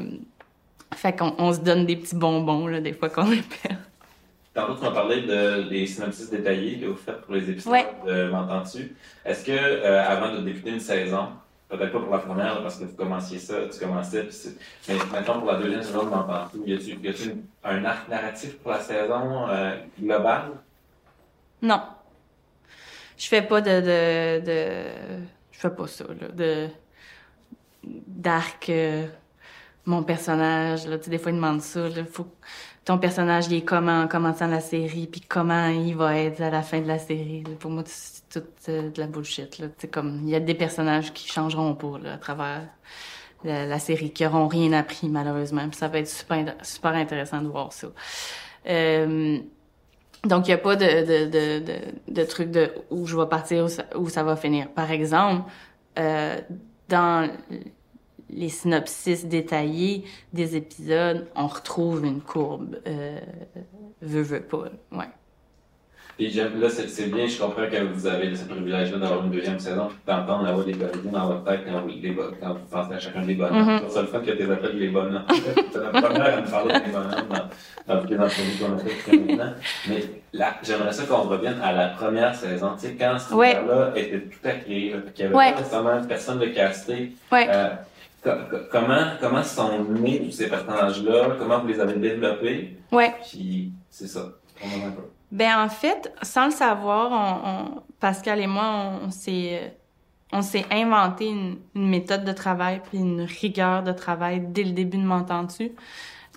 [0.93, 3.77] fait qu'on on se donne des petits bonbons là, des fois qu'on est perdu.
[4.57, 7.75] Tantôt, tu m'as parlé de, des synopsis détaillés que vous faites pour les épisodes
[8.07, 8.95] de M'entends-tu?
[9.23, 11.27] Est-ce que, euh, avant de débuter une saison,
[11.69, 14.27] peut-être pas pour la première, parce que vous commenciez ça, tu commençais,
[14.87, 16.73] mais maintenant pour la deuxième saison de M'entends-tu, y
[17.07, 20.53] a-tu un arc narratif pour la saison euh, globale?
[21.61, 21.83] Non.
[23.15, 24.89] Je fais pas de, de, de...
[25.51, 26.67] je fais pas ça, là, de
[27.83, 28.71] d'arc...
[28.71, 29.05] Euh,
[29.87, 32.27] mon personnage, là, des fois, ils demandent ça, là, faut
[32.87, 36.49] ton personnage, il est comment en commençant la série, puis comment il va être à
[36.49, 37.43] la fin de la série.
[37.59, 39.59] Pour moi, c'est toute euh, de la bullshit.
[39.59, 39.67] Là.
[39.91, 42.61] comme il y a des personnages qui changeront pas là, à travers
[43.43, 45.67] la, série, qui auront rien appris malheureusement.
[45.73, 47.87] Ça va être super super intéressant de voir ça.
[48.67, 49.37] Euh,
[50.23, 53.27] donc il y a pas de de, de, de, de truc de où je vais
[53.27, 54.69] partir où ça, où ça va finir.
[54.69, 55.49] Par exemple,
[55.99, 56.39] euh,
[56.87, 57.29] dans
[58.29, 62.77] les synopsis détaillés des épisodes, on retrouve une courbe.
[62.87, 63.19] Euh,
[64.01, 64.65] veut, veut pas.
[64.91, 65.05] Ouais.
[66.17, 69.59] Puis là, c'est c'est bien, je comprends que vous avez ce privilège-là d'avoir une deuxième
[69.59, 72.53] saison, puis d'entendre la voix des comédiens dans votre tête quand vous, les, bo- quand
[72.53, 73.73] vous pensez à chacun des bonhommes.
[73.75, 73.79] Mhm.
[73.83, 75.23] C'est ça le fun que tu appelles les bonhommes.
[75.71, 78.77] C'est la première à me parler des bonhommes dans, dans toutes les entrevues qu'on a
[78.79, 79.53] faites jusqu'à maintenant.
[79.89, 82.71] Mais là, j'aimerais ça qu'on revienne à la première saison.
[82.79, 83.53] Tu sais, quand ce Ouais.
[83.53, 85.51] là était tout à créer, puis qu'il n'y avait Ouais.
[85.53, 87.11] pas nécessairement personne de casté.
[87.31, 87.47] Ouais.
[87.47, 87.69] Euh,
[88.71, 91.35] comment, comment sont nés tous ces personnages-là?
[91.39, 92.77] Comment vous les avez développés?
[92.91, 93.13] Ouais.
[93.29, 94.29] Puis, c'est ça.
[94.63, 94.93] On en.
[95.31, 99.75] Ben en fait, sans le savoir, on, on- Pascal et moi, on, s'est
[100.31, 104.71] on s'est inventé une, une méthode de travail puis une rigueur de travail dès le
[104.71, 105.71] début de M'entends-tu?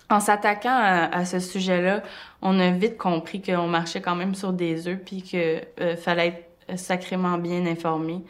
[0.09, 2.03] En s'attaquant à, à ce sujet-là,
[2.43, 6.45] on a vite compris qu'on marchait quand même sur des œufs puis que euh, fallait
[6.69, 8.23] être sacrément bien informé.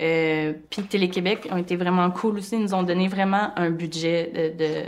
[0.00, 4.54] Euh, puis Télé-Québec ont été vraiment cool aussi, ils nous ont donné vraiment un budget
[4.58, 4.82] de, de,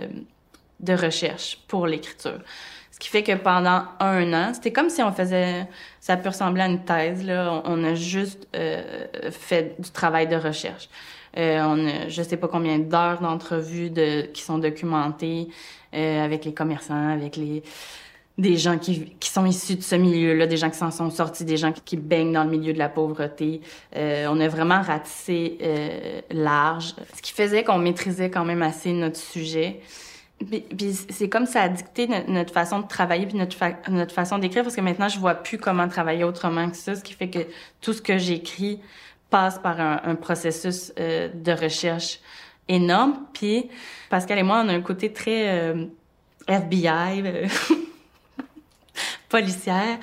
[0.80, 2.40] de recherche pour l'écriture.
[2.92, 5.66] Ce qui fait que pendant un an, c'était comme si on faisait,
[6.00, 7.62] ça peut ressembler à une thèse, là.
[7.64, 10.88] On, a juste euh, fait du travail de recherche.
[11.38, 15.48] Euh, on a, je sais pas combien d'heures d'entrevues de, qui sont documentées
[15.94, 17.62] euh, avec les commerçants, avec les
[18.40, 21.44] des gens qui, qui sont issus de ce milieu-là, des gens qui s'en sont sortis,
[21.44, 23.60] des gens qui, qui baignent dans le milieu de la pauvreté.
[23.96, 28.92] Euh, on a vraiment ratissé euh, large, ce qui faisait qu'on maîtrisait quand même assez
[28.92, 29.80] notre sujet.
[30.38, 34.14] Puis, puis c'est comme ça a dicté notre, façon de travailler puis notre, fa- notre
[34.14, 37.12] façon d'écrire parce que maintenant je vois plus comment travailler autrement que ça, ce qui
[37.12, 37.40] fait que
[37.82, 38.80] tout ce que j'écris
[39.28, 42.20] passe par un, un processus euh, de recherche
[42.68, 43.18] énorme.
[43.34, 43.68] Puis
[44.08, 45.84] Pascal et moi, on a un côté très euh,
[46.48, 47.46] FBI, euh,
[49.30, 49.98] policière.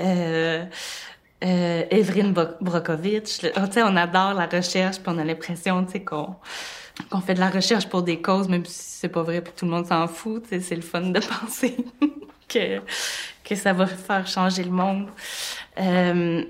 [0.00, 0.64] Euh,
[1.44, 6.36] euh, Evelyn Bro- Brokovich, le- oh, on adore la recherche, puis on a l'impression, qu'on
[7.10, 9.64] qu'on fait de la recherche pour des causes, même si c'est pas vrai, puis tout
[9.64, 10.44] le monde s'en fout.
[10.50, 11.76] C'est le fun de penser
[12.46, 12.80] que,
[13.44, 15.08] que ça va faire changer le monde.
[15.78, 16.44] Euh,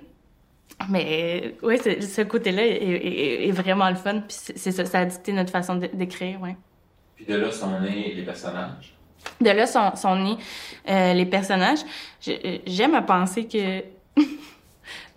[0.89, 4.23] mais oui, ce côté-là est, est- est vraiment le fun.
[4.23, 4.37] Puis
[4.73, 6.41] ça, a dicté notre façon d'écrire.
[7.15, 8.95] Puis de là sont nés les personnages.
[9.41, 10.37] De là sont, sont nés
[10.89, 11.81] euh, les personnages.
[12.21, 13.83] Je- J'aime à penser que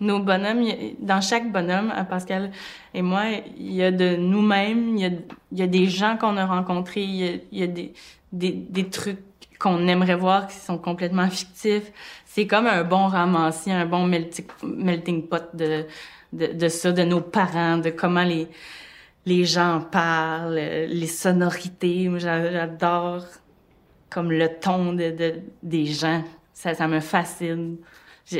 [0.00, 0.64] nos bonhommes,
[0.98, 2.50] dans chaque bonhomme, à Pascal
[2.92, 3.22] et moi,
[3.58, 5.10] il y a de nous-mêmes, il y a,
[5.52, 7.92] il y a des gens qu'on a rencontrés, il y a, y a des,
[8.32, 9.20] des, des trucs
[9.58, 11.92] qu'on aimerait voir qui sont complètement fictifs.
[12.26, 15.86] C'est comme un bon ramassis, un bon melting, pot de,
[16.32, 18.48] de, de ça, de nos parents, de comment les,
[19.26, 22.10] les gens parlent, euh, les sonorités.
[22.18, 23.22] J'adore
[24.14, 26.22] comme le ton de, de- des gens.
[26.52, 27.78] Ça, ça me fascine.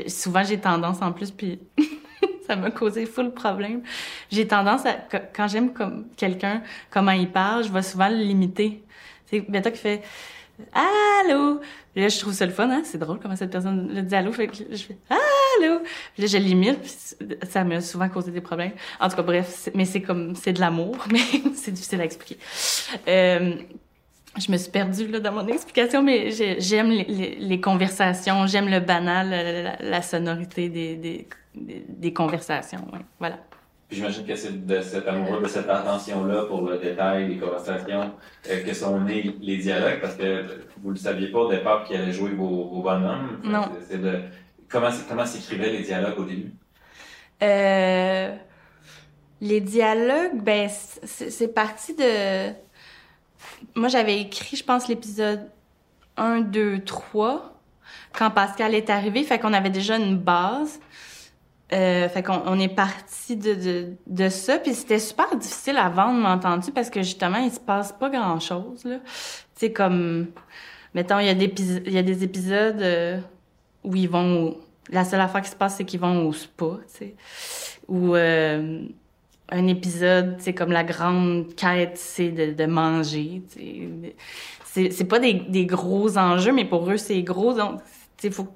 [0.07, 1.59] Souvent, j'ai tendance en plus, puis
[2.47, 3.83] ça m'a causé full problème.
[4.31, 4.95] J'ai tendance à,
[5.35, 8.85] quand j'aime comme quelqu'un, comment il parle, je vais souvent le limiter.
[9.27, 10.03] C'est Beta qui fait
[10.73, 11.61] Allô!
[11.93, 12.83] Puis là, je trouve ça le fun, hein?
[12.85, 14.31] C'est drôle comment cette personne le dit allô.
[14.33, 15.81] Fait que je fais Allô!
[16.15, 16.93] Puis là, je l'imite, puis
[17.51, 18.73] ça m'a souvent causé des problèmes.
[19.01, 21.19] En tout cas, bref, mais c'est comme, c'est de l'amour, mais
[21.57, 22.39] c'est difficile à expliquer.
[23.09, 23.57] Euh,
[24.39, 28.47] je me suis perdue là, dans mon explication, mais j'ai- j'aime les, les- les conversations,
[28.47, 32.85] j'aime le banal, la, la- sonorité des, des, des, des conversations.
[32.93, 33.01] Ouais.
[33.19, 33.39] Voilà.
[33.91, 38.13] J'imagine que c'est de cet amour, de cette attention-là pour le détail, les conversations,
[38.51, 40.45] euh, que sont nés les dialogues, parce que
[40.83, 43.41] vous le saviez pas au départ qui allait jouer vos, vos bonhommes.
[43.45, 43.67] Non.
[43.93, 44.21] De
[44.69, 46.53] comment s'écrivaient les dialogues au début?
[47.43, 48.35] Euh,
[49.41, 52.51] les dialogues, ben, c'est c'est parti de.
[53.75, 55.51] Moi, j'avais écrit, je pense, l'épisode
[56.17, 57.51] 1, 2, 3
[58.13, 59.23] quand Pascal est arrivé.
[59.25, 60.81] Fait qu'on avait déjà une base.
[61.73, 64.59] Euh, fait qu'on on est parti de, de, ça.
[64.59, 68.85] Puis c'était super difficile à vendre, m'entends-tu, parce que justement, il se passe pas grand-chose,
[68.85, 68.99] là.
[68.99, 69.11] Tu
[69.55, 70.29] sais, comme.
[70.95, 73.19] Mettons, il y, a des épis- il y a des épisodes euh,
[73.83, 74.45] où ils vont.
[74.51, 77.15] au- La seule affaire qui se passe, c'est qu'ils vont au spa, tu sais.
[77.89, 78.83] Ou euh,
[79.51, 83.43] un épisode, c'est comme la grande quête, c'est de, de manger.
[84.65, 87.53] C'est, pas des, des gros enjeux, mais pour eux, c'est gros.
[87.53, 87.81] Donc,
[88.17, 88.49] sais, faut,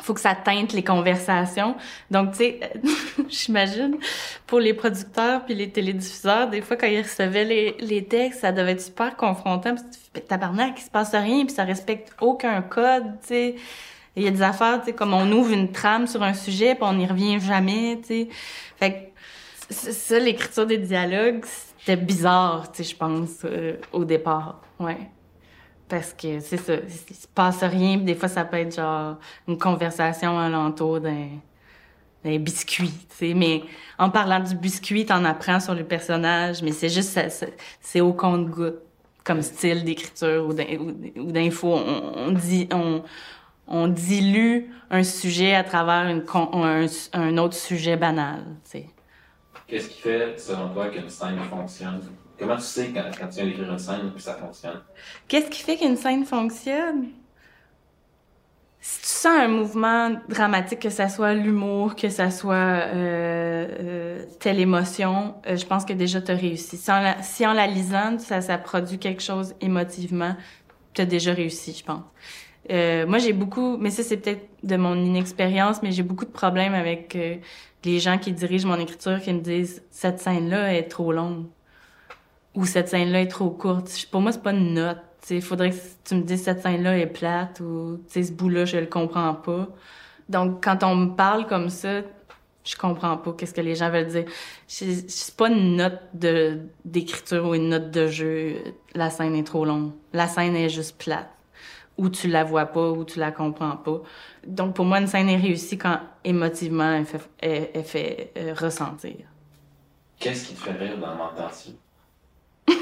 [0.00, 1.76] faut que ça teinte les conversations.
[2.10, 2.60] Donc, tu sais,
[3.28, 3.96] j'imagine,
[4.46, 8.52] pour les producteurs puis les télédiffuseurs, des fois, quand ils recevaient les, les textes, ça
[8.52, 9.74] devait être super confrontant.
[9.74, 13.54] Parce que fais, tabarnak, il se passe rien, puis ça respecte aucun code, tu sais.
[14.16, 16.74] Il y a des affaires, tu sais, comme on ouvre une trame sur un sujet,
[16.74, 18.28] puis on n'y revient jamais, tu sais.
[18.78, 18.96] Fait que
[19.70, 21.44] ça, l'écriture des dialogues,
[21.78, 24.60] c'était bizarre, tu sais, je pense, euh, au départ.
[24.80, 24.98] Ouais.
[25.88, 29.56] Parce que c'est ça, il se passe rien, des fois ça peut être genre une
[29.58, 31.28] conversation alentour d'un
[32.24, 33.34] d'un biscuit, tu sais.
[33.34, 33.62] Mais
[33.96, 37.18] en parlant du biscuit, t'en apprends sur le personnage, mais c'est juste,
[37.80, 38.80] c'est au compte-goutte
[39.24, 41.78] comme style d'écriture ou d'in- ou- ou d'info.
[41.78, 43.02] On,
[43.68, 48.44] on dilue un sujet à travers une, un, un, autre sujet banal.
[49.68, 52.00] Qu'est-ce qui fait, selon toi, qu'une scène fonctionne?
[52.38, 54.80] Comment tu sais quand, tu viens d'écrire une scène que ça fonctionne?
[55.28, 57.08] Qu'est-ce qui fait qu'une scène fonctionne?
[58.80, 64.24] Si tu sens un mouvement dramatique, que ça soit l'humour, que ça soit euh, euh,
[64.40, 66.78] telle émotion, euh, je pense que déjà tu as réussi.
[66.78, 70.34] Si en, la, si en la lisant, ça, ça produit quelque chose émotivement,
[70.94, 72.02] tu as déjà réussi, je pense.
[72.70, 76.30] Euh, moi, j'ai beaucoup, mais ça, c'est peut-être de mon inexpérience, mais j'ai beaucoup de
[76.30, 77.36] problèmes avec euh,
[77.84, 81.46] les gens qui dirigent mon écriture qui me disent cette scène-là est trop longue
[82.54, 83.90] ou cette scène-là est trop courte.
[84.10, 84.98] Pour moi, c'est pas une note.
[85.30, 88.86] Il faudrait que tu me dises cette scène-là est plate ou ce bout-là, je le
[88.86, 89.68] comprends pas.
[90.28, 92.02] Donc, quand on me parle comme ça,
[92.64, 94.24] je comprends pas qu'est-ce que les gens veulent dire.
[94.66, 96.00] C'est pas une note
[96.84, 98.56] d'écriture ou une note de jeu.
[98.94, 99.92] La scène est trop longue.
[100.12, 101.37] La scène est juste plate
[101.98, 104.00] ou tu la vois pas, ou tu la comprends pas.
[104.46, 109.16] Donc, pour moi, une scène est réussie quand émotivement elle fait, elle, fait euh, ressentir.
[110.18, 111.74] Qu'est-ce qui te fait rire dans Mentation?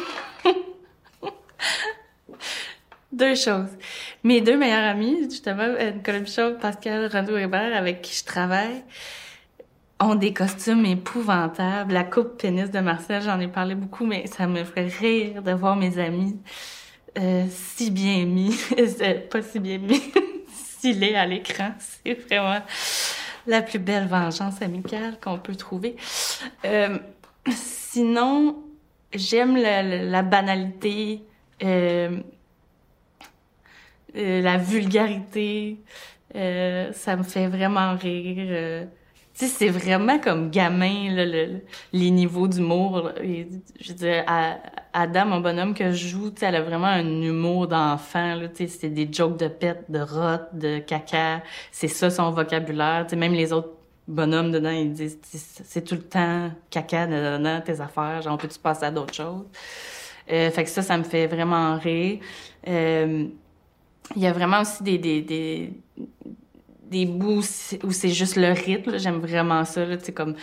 [3.13, 3.71] deux choses.
[4.23, 8.85] Mes deux meilleurs amis, justement, Nicolas Bichot, Pascal Rondeau-Hébert, avec qui je travaille,
[9.99, 11.93] ont des costumes épouvantables.
[11.93, 15.53] La coupe pénis de Marcel, j'en ai parlé beaucoup, mais ça me ferait rire de
[15.53, 16.39] voir mes amis
[17.19, 18.55] euh, si bien mis,
[19.31, 20.03] pas si bien mis,
[20.81, 21.73] s'il est à l'écran.
[21.79, 22.61] C'est vraiment
[23.47, 25.97] la plus belle vengeance amicale qu'on peut trouver.
[26.65, 26.99] Euh,
[27.51, 28.63] sinon,
[29.15, 31.23] j'aime la, banalité,
[31.63, 32.21] euh,
[34.15, 35.79] la vulgarité.
[36.35, 38.89] Ça me fait vraiment rire
[39.39, 41.61] sais, c'est vraiment comme gamin, là, le,
[41.93, 43.11] les niveaux d'humour.
[43.21, 44.25] Je veux dire,
[44.93, 48.49] Adam, mon bonhomme que je joue, tu sais, elle a vraiment un humour d'enfant, là,
[48.49, 51.43] tu sais, c'est des jokes de pète, de rot, de caca.
[51.71, 53.05] C'est ça son vocabulaire.
[53.07, 53.73] Tu sais, même les autres
[54.09, 58.85] bonhommes dedans, ils disent, c'est tout le temps caca, dedans, tes affaires, genre, peut-tu passer
[58.85, 59.45] à d'autres choses?
[60.31, 62.21] Euh, fait que ça, ça me fait vraiment rire.
[62.67, 63.27] Euh,
[64.15, 65.73] il y a vraiment aussi des, des, des
[66.91, 67.43] des bouts
[67.83, 68.99] où c'est juste le rythme.
[68.99, 69.85] J'aime vraiment ça.
[69.85, 70.35] Là, comme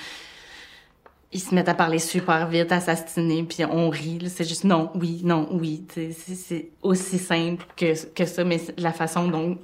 [1.33, 4.19] ils se mettent à parler super vite, à s'astiner, puis on rit.
[4.29, 5.85] C'est juste non, oui, non, oui.
[5.89, 9.57] C'est aussi simple que, que ça, mais la façon dont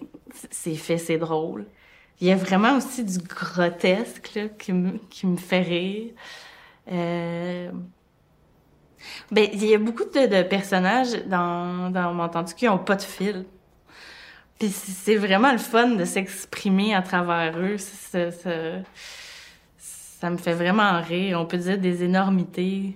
[0.50, 1.66] c'est fait, c'est drôle.
[2.22, 6.12] Il y a vraiment aussi du grotesque là, qui, me, qui me fait rire.
[6.92, 7.72] Euh...
[9.32, 13.02] Ben, il y a beaucoup de, personnages dans, dans mon entendu qui ont pas de
[13.02, 13.46] fil.
[14.60, 17.78] Puis c'est vraiment le fun de s'exprimer à travers eux.
[17.78, 18.52] Ça, ça,
[19.78, 21.40] ça, me fait vraiment rire.
[21.40, 22.94] On peut dire des énormités.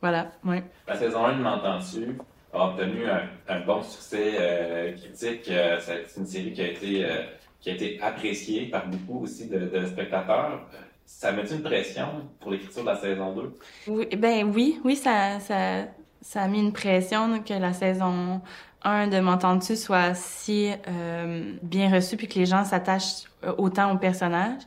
[0.00, 0.62] Voilà, oui.
[0.88, 2.16] La saison 1 de M'entends-tu
[2.52, 5.48] a obtenu un, un bon succès euh, critique.
[5.50, 7.22] Euh, c'est une série qui a été euh,
[7.60, 10.66] qui a été appréciée par beaucoup aussi de, de spectateurs.
[11.04, 12.06] Ça met une pression
[12.40, 13.58] pour l'écriture de la saison 2?
[13.88, 15.84] Oui, ben oui, oui, ça, ça,
[16.22, 18.40] ça a mis une pression que la saison
[18.82, 23.92] un, de m'entendre-tu soit si euh, bien reçu puis que les gens s'attachent euh, autant
[23.92, 24.62] au personnage?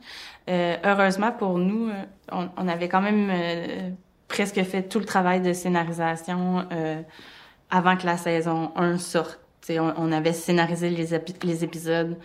[0.48, 1.92] Euh, heureusement pour nous, euh,
[2.30, 3.90] on, on, avait quand même euh,
[4.28, 6.66] presque fait tout le travail de scénarisation
[7.70, 9.40] avant que la saison 1 sorte.
[9.70, 12.18] On, on, avait scénarisé les, les épisodes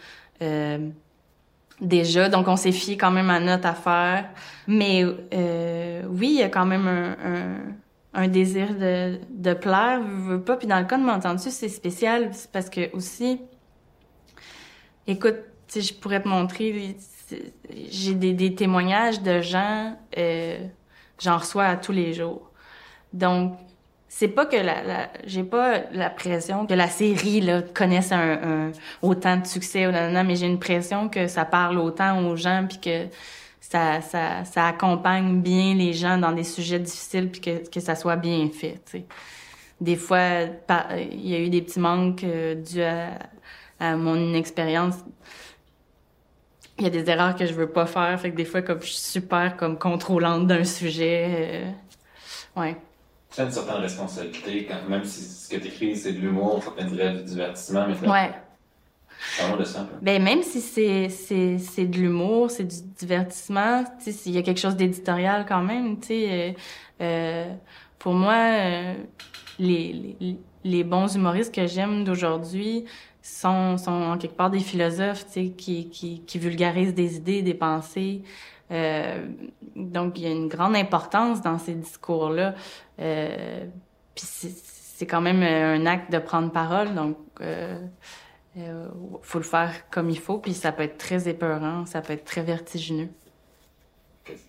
[1.79, 4.25] déjà, donc on s'est fié quand même à notre affaire.
[4.67, 7.55] Mais oui, il y a quand même un, un
[8.13, 10.57] un désir de, de plaire, veux, pas.
[10.57, 13.41] Puis dans le cas de m'entendre c'est spécial parce que aussi,
[15.07, 16.95] écoute, tu je pourrais te montrer,
[17.89, 20.57] j'ai des, des, témoignages de gens, euh,
[21.19, 22.49] j'en reçois à tous les jours.
[23.13, 23.57] Donc,
[24.07, 28.31] c'est pas que la, la j'ai pas la pression que la série là connaisse un,
[28.31, 28.71] un
[29.03, 32.35] autant de succès ou non, non mais j'ai une pression que ça parle autant aux
[32.35, 33.07] gens puis que
[33.69, 37.95] ça, ça, ça accompagne bien les gens dans des sujets difficiles puis que, que ça
[37.95, 38.81] soit bien fait.
[39.79, 40.41] Des fois,
[40.97, 44.95] il y a eu des petits manques euh, dus à, mon inexpérience.
[46.79, 48.81] Il y a des erreurs que je veux pas faire, fait que des fois, comme
[48.81, 51.73] je suis super comme contrôlante d'un sujet,
[52.57, 52.75] euh, ouais.
[53.33, 56.63] Tu as une certaine responsabilité, quand, même si ce que tu écris, c'est de l'humour,
[56.63, 58.31] ça peut être du divertissement, mais ouais.
[60.01, 63.83] Ben, même si c'est, c'est, c'est de l'humour, c'est du divertissement,
[64.25, 65.97] il y a quelque chose d'éditorial quand même.
[66.09, 66.51] Euh,
[67.01, 67.53] euh
[67.97, 68.93] pour moi, euh,
[69.59, 70.15] les,
[70.63, 72.85] les, bons humoristes que j'aime d'aujourd'hui
[73.21, 78.21] sont, sont en quelque part des philosophes, qui, qui, qui vulgarisent des idées, des pensées.
[79.75, 82.55] Donc, il y a une grande importance dans ces discours-là.
[82.97, 87.17] Puis c'est, c'est quand même un acte de prendre parole, donc
[88.57, 88.87] euh,
[89.21, 92.25] faut le faire comme il faut, puis ça peut être très épeurant, ça peut être
[92.25, 93.09] très vertigineux.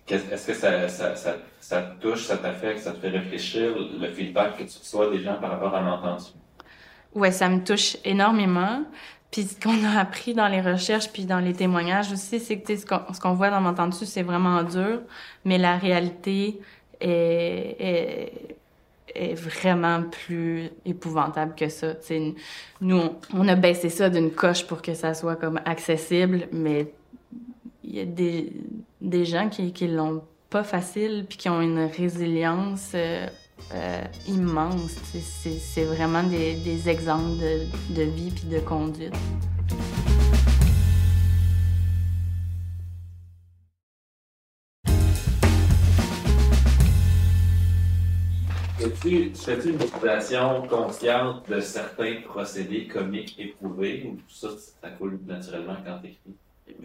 [0.07, 4.07] Est-ce que ça, ça, ça, ça, te touche, ça t'affecte, ça te fait réfléchir, le
[4.11, 6.25] feedback que tu reçois des gens par rapport à l'entendu?
[7.15, 8.83] Ouais, ça me touche énormément.
[9.31, 12.75] Puis ce qu'on a appris dans les recherches puis dans les témoignages aussi, c'est que
[12.75, 15.01] ce qu'on, voit dans l'entendu, c'est vraiment dur,
[15.45, 16.59] mais la réalité
[16.99, 18.55] est, est,
[19.15, 21.95] est vraiment plus épouvantable que ça.
[21.95, 22.33] T'sais,
[22.81, 23.01] nous,
[23.33, 26.93] on, a baissé ça d'une coche pour que ça soit comme accessible, mais
[27.83, 28.53] il y a des,
[29.01, 33.25] des gens qui, qui l'ont pas facile puis qui ont une résilience euh,
[33.73, 34.95] euh, immense.
[35.13, 39.15] C'est vraiment des, des exemples de, de vie puis de conduite.
[48.81, 54.47] Fais-tu une utilisation consciente de certains procédés comiques éprouvés ou tout ça,
[54.81, 56.35] ça coule naturellement quand tu écris?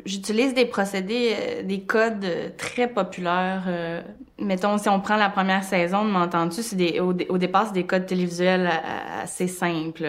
[0.04, 3.64] J'utilise des procédés, euh, des codes euh, très populaires.
[3.66, 4.02] Euh,
[4.38, 7.86] mettons, si on prend la première saison de M'entends-tu, c'est au, au, départ, c'est des
[7.86, 8.68] codes télévisuels
[9.22, 10.06] assez simples.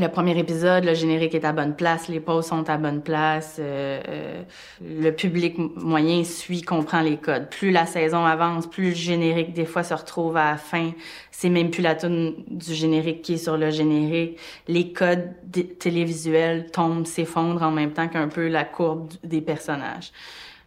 [0.00, 3.56] Le premier épisode, le générique est à bonne place, les pauses sont à bonne place,
[3.58, 4.42] euh, euh,
[4.82, 7.48] le public moyen suit, comprend les codes.
[7.50, 10.92] Plus la saison avance, plus le générique des fois se retrouve à la fin.
[11.30, 14.38] C'est même plus la tune du générique qui est sur le générique.
[14.66, 15.30] Les codes
[15.78, 20.12] télévisuels tombent, s'effondrent en même temps qu'un peu la courbe des personnages.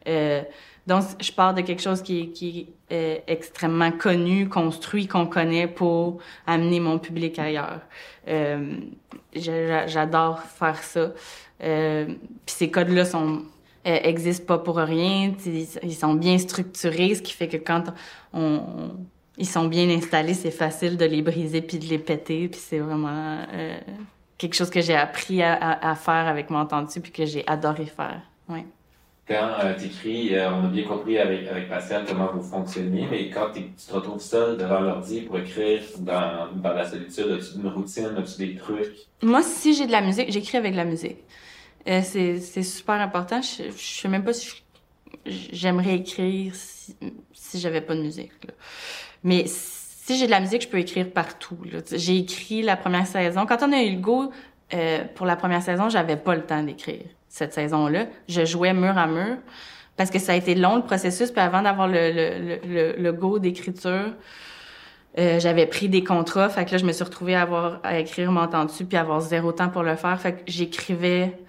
[0.08, 0.42] Euh,
[0.88, 6.18] donc, je pars de quelque chose qui, est extrêmement connu, construit, qu'on connaît pour
[6.48, 7.82] amener mon public ailleurs.
[8.28, 8.78] Euh,
[9.34, 11.12] J'adore faire ça.
[11.64, 12.06] Euh,
[12.46, 13.44] Puis ces codes-là sont
[13.88, 15.34] euh, existent pas pour rien.
[15.46, 17.94] Ils sont bien structurés, ce qui fait que quand
[19.38, 22.48] ils sont bien installés, c'est facile de les briser puis de les péter.
[22.48, 23.46] Puis c'est vraiment
[24.38, 28.22] quelque chose que j'ai appris à, faire avec mon entendu puis que j'ai adoré faire.
[28.50, 28.66] Ouais
[29.28, 33.08] quand euh, tu écris, euh, on a bien compris avec, avec Pascal comment vous fonctionnez,
[33.10, 37.60] mais quand tu te retrouves seul devant l'ordi pour écrire dans, dans la solitude, as-tu
[37.60, 39.08] une routine, as-tu des trucs?
[39.22, 41.20] Moi, si j'ai de la musique, j'écris avec de la musique.
[41.88, 43.42] Euh, c'est, super important.
[43.42, 44.64] Je, je sais même pas si
[45.26, 46.96] j'aimerais écrire si,
[47.32, 48.32] si j'avais pas de musique.
[49.24, 51.58] Mais si j'ai de la musique, je peux écrire partout.
[51.92, 53.46] J'ai écrit la première saison.
[53.46, 54.32] Quand on a eu le go
[55.16, 58.08] pour la première saison, j'avais pas le temps d'écrire cette saison-là.
[58.28, 59.38] Je jouais mur à mur
[59.96, 61.32] parce que ça a été long le processus.
[61.32, 64.14] Puis avant d'avoir le, le, le, le go d'écriture,
[65.18, 66.50] euh, j'avais pris des contrats.
[66.50, 68.32] Fait que là, je me suis retrouvée à avoir à écrire
[68.66, 70.20] dessus puis avoir zéro temps pour le faire.
[70.20, 71.40] Fait que j'écrivais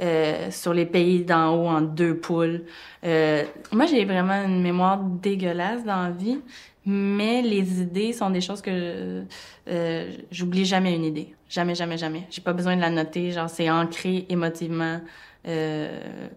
[0.00, 2.62] euh, sur les pays d'en haut en deux poules.
[3.04, 6.38] Euh, moi, j'ai vraiment une mémoire dégueulasse dans la vie,
[6.84, 9.22] mais les idées sont des choses que
[9.68, 11.34] euh, j'oublie jamais une idée.
[11.48, 12.26] Jamais, jamais, jamais.
[12.30, 13.30] J'ai pas besoin de la noter.
[13.30, 15.00] Genre, c'est ancré émotivement.
[15.46, 16.28] Euh,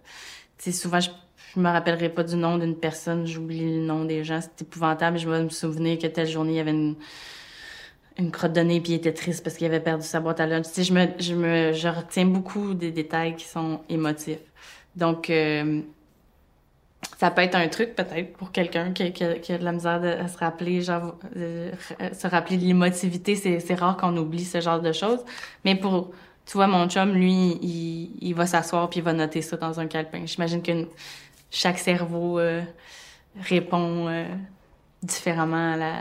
[0.57, 1.09] souvent, je,
[1.55, 5.17] je me rappellerai pas du nom d'une personne, j'oublie le nom des gens, c'est épouvantable.
[5.17, 6.95] Je vais me souvenir que telle journée, il y avait une,
[8.17, 10.47] une crotte de nez puis il était triste parce qu'il avait perdu sa boîte à
[10.47, 10.65] lunch.
[10.67, 14.39] Tu sais, je me, je me, je retiens beaucoup des détails qui sont émotifs.
[14.95, 15.81] Donc, euh,
[17.17, 20.07] ça peut être un truc peut-être pour quelqu'un qui, qui, a de la misère de,
[20.07, 21.71] à se rappeler, genre, euh,
[22.13, 23.35] se rappeler de l'émotivité.
[23.35, 25.19] C'est rare qu'on oublie ce genre de choses.
[25.65, 26.11] Mais pour,
[26.45, 29.79] tu vois, mon chum, lui, il, il va s'asseoir puis il va noter ça dans
[29.79, 30.25] un calepin.
[30.25, 30.87] J'imagine que
[31.49, 32.61] chaque cerveau euh,
[33.39, 34.25] répond euh,
[35.01, 35.95] différemment à, la,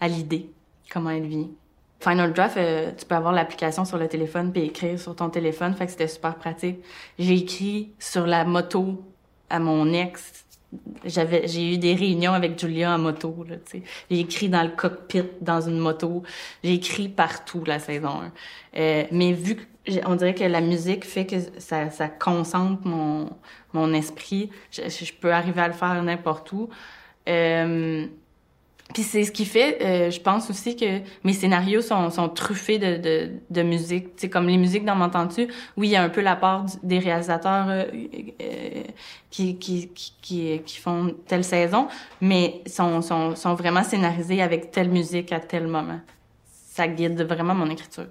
[0.00, 0.50] à l'idée,
[0.90, 1.48] comment elle vit.
[2.00, 5.74] Final Draft, euh, tu peux avoir l'application sur le téléphone puis écrire sur ton téléphone,
[5.74, 6.78] fait que c'était super pratique.
[7.18, 9.04] J'ai écrit sur la moto
[9.50, 10.44] à mon ex.
[11.04, 13.82] J'avais, j'ai eu des réunions avec Julia en moto, là, tu sais.
[14.10, 16.22] J'ai écrit dans le cockpit, dans une moto.
[16.62, 18.32] J'ai écrit partout la saison 1.
[18.76, 19.62] Euh, mais vu que,
[20.06, 23.30] on dirait que la musique fait que ça, concentre mon,
[23.72, 26.68] mon esprit, je, je peux arriver à le faire n'importe où.
[27.28, 28.06] Euh,
[28.94, 32.78] puis c'est ce qui fait, euh, je pense aussi que mes scénarios sont, sont truffés
[32.78, 34.08] de, de, de musique.
[34.16, 36.98] Sais, comme les musiques dans M'entends-tu, oui, il y a un peu la part des
[36.98, 37.84] réalisateurs euh,
[38.40, 38.82] euh,
[39.30, 39.88] qui, qui,
[40.22, 41.88] qui, qui, font telle saison,
[42.22, 46.00] mais sont, sont, sont vraiment scénarisés avec telle musique à tel moment.
[46.46, 48.06] Ça guide vraiment mon écriture.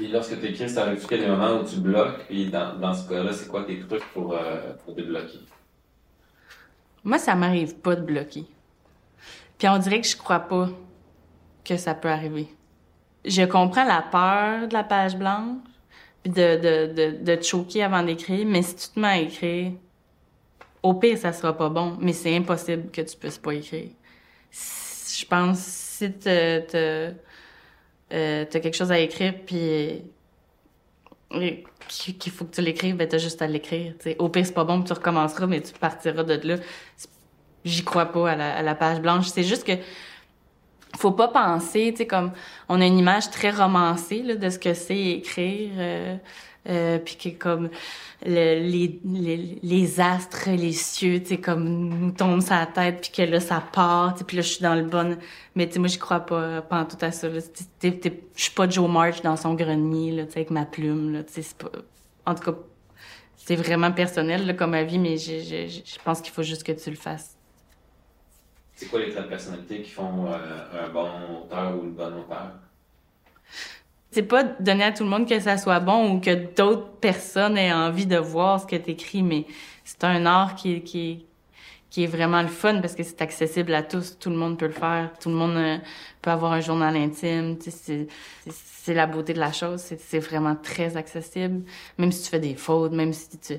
[0.00, 2.26] Et lorsque tu écris, ça arrive-tu qu'il y a des moments où tu bloques?
[2.28, 4.38] Et dans, dans ce cas-là, c'est quoi tes trucs pour,
[4.84, 5.40] pour débloquer?
[7.02, 8.44] Moi, ça m'arrive pas de bloquer.
[9.58, 10.68] Puis on dirait que je crois pas
[11.64, 12.48] que ça peut arriver.
[13.24, 15.58] Je comprends la peur de la page blanche,
[16.22, 19.18] puis de, de, de, de te choquer avant d'écrire, mais si tu te mets à
[19.18, 19.72] écrire,
[20.82, 23.90] au pire, ça sera pas bon, mais c'est impossible que tu puisses pas écrire.
[24.50, 27.12] Je pense, si te, te
[28.12, 30.04] euh, t'as quelque chose à écrire, puis
[31.88, 33.94] qu'il faut que tu l'écrives, ben t'as juste à l'écrire.
[34.18, 36.56] Au pire, c'est pas bon, tu recommenceras, mais tu partiras de là.
[37.64, 39.26] J'y crois pas à la, à la page blanche.
[39.26, 39.72] C'est juste que
[40.96, 42.32] faut pas penser, tu sais, comme
[42.68, 45.70] on a une image très romancée là, de ce que c'est écrire.
[45.76, 46.16] Euh,
[46.68, 47.70] euh, puis que comme
[48.26, 53.10] le, les, les, les, astres, les cieux, tu sais, comme nous tombent la tête, puis
[53.10, 55.16] que là, ça part, puis là, je suis dans le bon...
[55.54, 57.28] Mais tu sais, moi, je crois pas, pas en tout à ça.
[57.32, 57.40] Je
[58.34, 61.42] suis pas Joe March dans son grenier, là, tu sais, avec ma plume, là, tu
[61.42, 61.70] sais, pas...
[62.26, 62.58] En tout cas,
[63.36, 66.96] c'est vraiment personnel, là, comme avis, mais je pense qu'il faut juste que tu le
[66.96, 67.37] fasses.
[68.78, 71.08] C'est quoi les traits de personnalité qui font euh, un bon
[71.42, 72.52] auteur ou une bonne auteur?
[74.12, 77.58] c'est pas donner à tout le monde que ça soit bon ou que d'autres personnes
[77.58, 79.46] aient envie de voir ce que tu écris, mais
[79.84, 81.24] c'est un art qui,
[81.96, 84.16] est vraiment le fun parce que c'est accessible à tous.
[84.20, 85.10] Tout le monde peut le faire.
[85.20, 85.78] Tout le monde euh,
[86.22, 87.58] peut avoir un journal intime.
[87.60, 89.82] C'est la beauté de la chose.
[89.98, 91.64] C'est vraiment très accessible.
[91.98, 93.54] Même si tu fais des fautes, même si tu...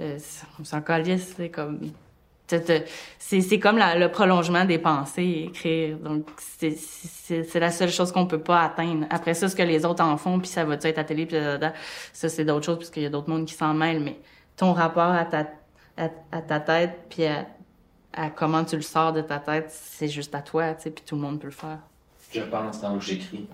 [0.00, 0.18] Euh,
[0.60, 1.80] on s'en calisse, c'est comme
[3.18, 5.98] c'est comme la, le prolongement des pensées, écrire.
[5.98, 9.06] Donc, c'est la seule chose qu'on peut pas atteindre.
[9.10, 11.36] Après ça, ce que les autres en font, puis ça va être à télé, puis
[12.12, 14.02] ça, c'est d'autres choses, puisqu'il y a d'autres mondes qui s'en mêlent.
[14.02, 14.18] Mais
[14.56, 15.46] ton rapport à ta,
[15.96, 16.08] à,
[16.42, 20.74] ta tête, puis à, comment tu le sors de ta tête, c'est juste à toi,
[20.74, 21.78] tu sais, puis tout le monde peut le faire.
[22.32, 23.48] Je pense donc j'écris.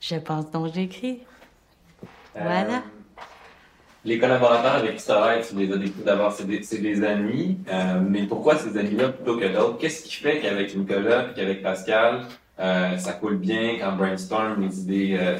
[0.00, 1.20] Je pense donc j'écris.
[2.36, 2.82] Euh, voilà
[4.08, 7.58] les collaborateurs avec qui tu travailles, tu les as découvert d'abord, c'est des, des, amis.
[7.70, 9.76] Euh, mais pourquoi ces amis-là plutôt que d'autres?
[9.78, 12.22] Qu'est-ce qui fait qu'avec Nicolas et qu'avec Pascal,
[12.58, 15.18] euh, ça coule bien quand brainstorm les idées?
[15.20, 15.38] Euh,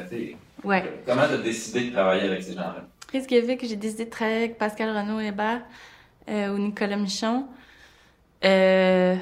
[0.63, 0.83] ouais.
[1.05, 2.85] Comment tu as décidé de travailler avec ces gens-là?
[3.11, 5.61] Qu'est-ce qui a fait que j'ai décidé de travailler avec Pascal Renaud Hébert
[6.27, 7.47] ou Nicolas Michon?
[8.41, 9.19] Ben,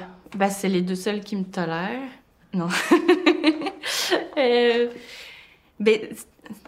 [0.50, 2.10] c'est les deux seuls qui me tolèrent.
[2.52, 2.68] Non.
[5.80, 6.00] ben,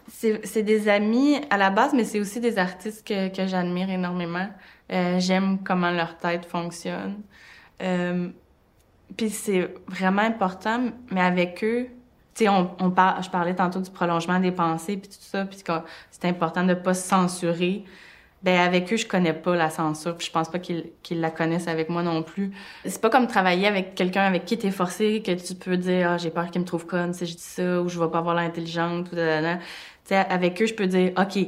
[0.09, 4.49] c'est des amis à la base, mais c'est aussi des artistes que, j'admire énormément.
[4.93, 7.23] Euh, J'aime comment leur tête fonctionne.
[7.81, 8.29] Euh,
[9.17, 11.89] Puis c'est vraiment important, mais avec eux,
[12.35, 15.59] tu sais, on, on je parlais tantôt du prolongement des pensées, puis tout ça, puis
[16.11, 17.85] c'est important de pas se censurer.
[18.43, 21.31] Ben avec eux, je connais pas la censure, puis je pense pas qu'ils qu'ils la
[21.31, 22.53] connaissent avec moi non plus.
[22.87, 26.19] C'est pas comme travailler avec quelqu'un avec qui t'es forcé, que tu peux dire ah
[26.19, 28.35] j'ai peur qu'il me trouve conne si je dis ça, ou je vais pas avoir
[28.35, 29.17] l'intelligence, ou
[30.11, 31.39] avec eux, je peux dire, OK,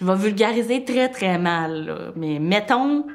[0.00, 3.06] je vais vulgariser très, très mal, mais mettons,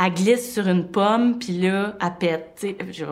[0.00, 2.66] elle glisse sur une pomme, puis là, elle pète.
[2.90, 3.04] Je,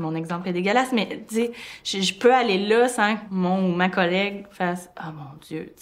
[0.00, 3.88] mon exemple est dégueulasse, mais je, je peux aller là sans que mon ou ma
[3.88, 5.74] collègue fasse «Ah, oh, mon Dieu!»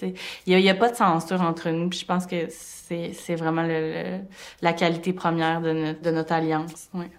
[0.46, 3.62] Il n'y a, a, pas de censure entre nous, puis je pense que c'est vraiment
[3.62, 4.20] le,
[4.62, 6.88] la qualité première de, de notre alliance.
[6.94, 7.10] Ouais.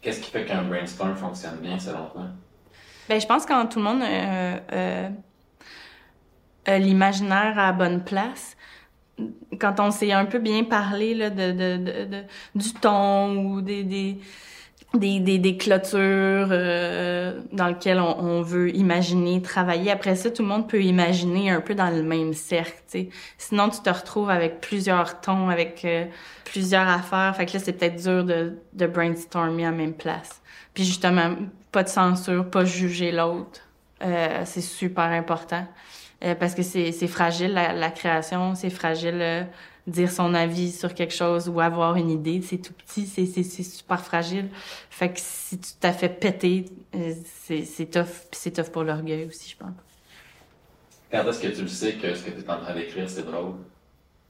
[0.00, 2.26] Qu'est-ce qui fait qu'un brainstorm fonctionne bien, selon toi?
[3.08, 4.02] Ben, je pense que quand tout le monde...
[4.02, 5.08] Euh, euh,
[6.68, 8.56] euh, l'imaginaire à la bonne place.
[9.60, 12.22] Quand on s'est un peu bien parlé là, de, de, de,
[12.54, 14.18] du ton ou des, des,
[14.94, 19.90] des, des, clôtures euh, dans lesquelles on, on, veut imaginer, travailler.
[19.90, 22.82] Après ça, tout le monde peut imaginer un peu dans le même cercle.
[22.86, 23.08] sais.
[23.38, 26.06] Sinon, tu te retrouves avec plusieurs tons, avec euh,
[26.44, 27.34] plusieurs affaires.
[27.36, 30.42] Fait que là, c'est peut-être dur de, de brainstormer à la même place.
[30.74, 31.36] Puis justement,
[31.70, 33.60] pas de censure, pas juger l'autre.
[34.02, 35.66] Euh, c'est super important.
[36.24, 39.18] Euh, parce que c'est fragile, la, création, c'est fragile.
[39.20, 39.44] Euh,
[39.86, 44.00] dire son avis sur quelque chose ou avoir une idée, c'est tout petit, c'est super
[44.00, 44.48] fragile.
[44.90, 47.14] Fait que si tu t'as fait péter, euh,
[47.44, 49.74] c'est tough, c'est tough pour l'orgueil aussi, je pense.
[51.10, 53.26] Quand est-ce que tu le sais que ce que tu es en train d'écrire, c'est
[53.26, 53.54] drôle?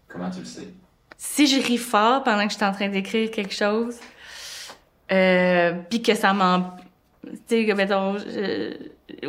[0.09, 0.68] Comment tu le sais?
[1.16, 3.97] Si je ris fort pendant que je suis en train d'écrire quelque chose,
[5.12, 6.76] euh, puis que ça m'en...
[7.49, 8.77] Tu sais, mettons, je,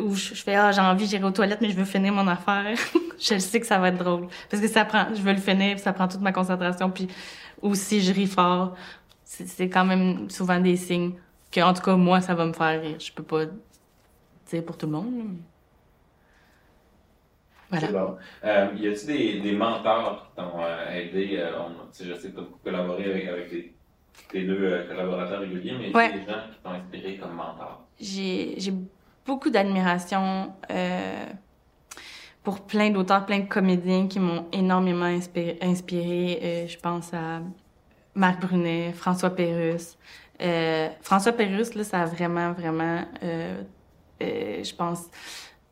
[0.00, 2.76] où je, fais ah j'ai envie j'irai aux toilettes mais je veux finir mon affaire
[3.20, 5.78] je sais que ça va être drôle parce que ça prend je veux le finir
[5.78, 7.08] ça prend toute ma concentration puis
[7.62, 8.74] aussi je ris fort
[9.24, 11.12] c'est quand même souvent des signes
[11.52, 13.44] que en tout cas moi ça va me faire rire je peux pas
[14.50, 15.36] dire pour tout le monde
[17.70, 17.88] voilà.
[17.88, 18.16] Bon.
[18.44, 22.34] Euh, y a-t-il des, des mentors qui t'ont euh, aidé euh, on, Je sais que
[22.34, 23.73] tu as beaucoup collaboré avec, avec tes,
[24.30, 26.12] tes deux collaborateurs réguliers, mais ouais.
[26.12, 27.86] des gens qui t'ont inspiré comme mentors?
[28.00, 28.72] J'ai
[29.24, 31.26] beaucoup d'admiration euh,
[32.42, 35.58] pour plein d'auteurs, plein de comédiens qui m'ont énormément inspiré.
[35.62, 36.40] inspiré.
[36.42, 37.40] Euh, je pense à
[38.14, 39.96] Marc Brunet, François Pérusse.
[40.42, 43.04] Euh, François Pérusse, là, ça a vraiment, vraiment,
[44.20, 45.08] je pense,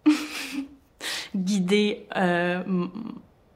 [1.34, 2.06] guidé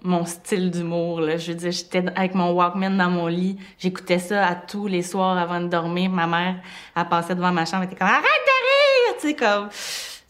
[0.06, 1.20] mon style d'humour.
[1.20, 1.36] Là.
[1.36, 5.02] Je veux dire, j'étais avec mon Walkman dans mon lit, j'écoutais ça à tous les
[5.02, 6.10] soirs avant de dormir.
[6.10, 6.56] Ma mère,
[6.96, 9.68] elle passait devant ma chambre, elle était comme «Arrête de rire!» Tu sais, comme...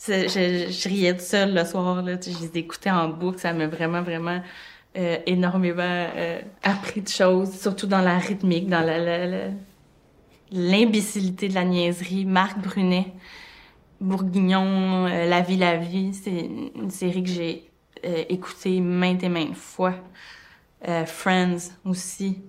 [0.08, 2.16] je, je, riais toute seule le soir, là.
[2.20, 3.38] Je les écoutais en boucle.
[3.38, 4.40] Ça m'a vraiment, vraiment
[4.96, 9.50] euh, énormément euh, appris de choses, surtout dans la rythmique, dans la,
[10.50, 12.24] l'imbécilité de la niaiserie.
[12.24, 13.12] Marc Brunet,
[14.00, 17.65] Bourguignon, euh, La vie, la vie, c'est une série que j'ai
[18.02, 19.94] écoutée maintes et maintes fois.
[21.06, 22.42] Friends aussi.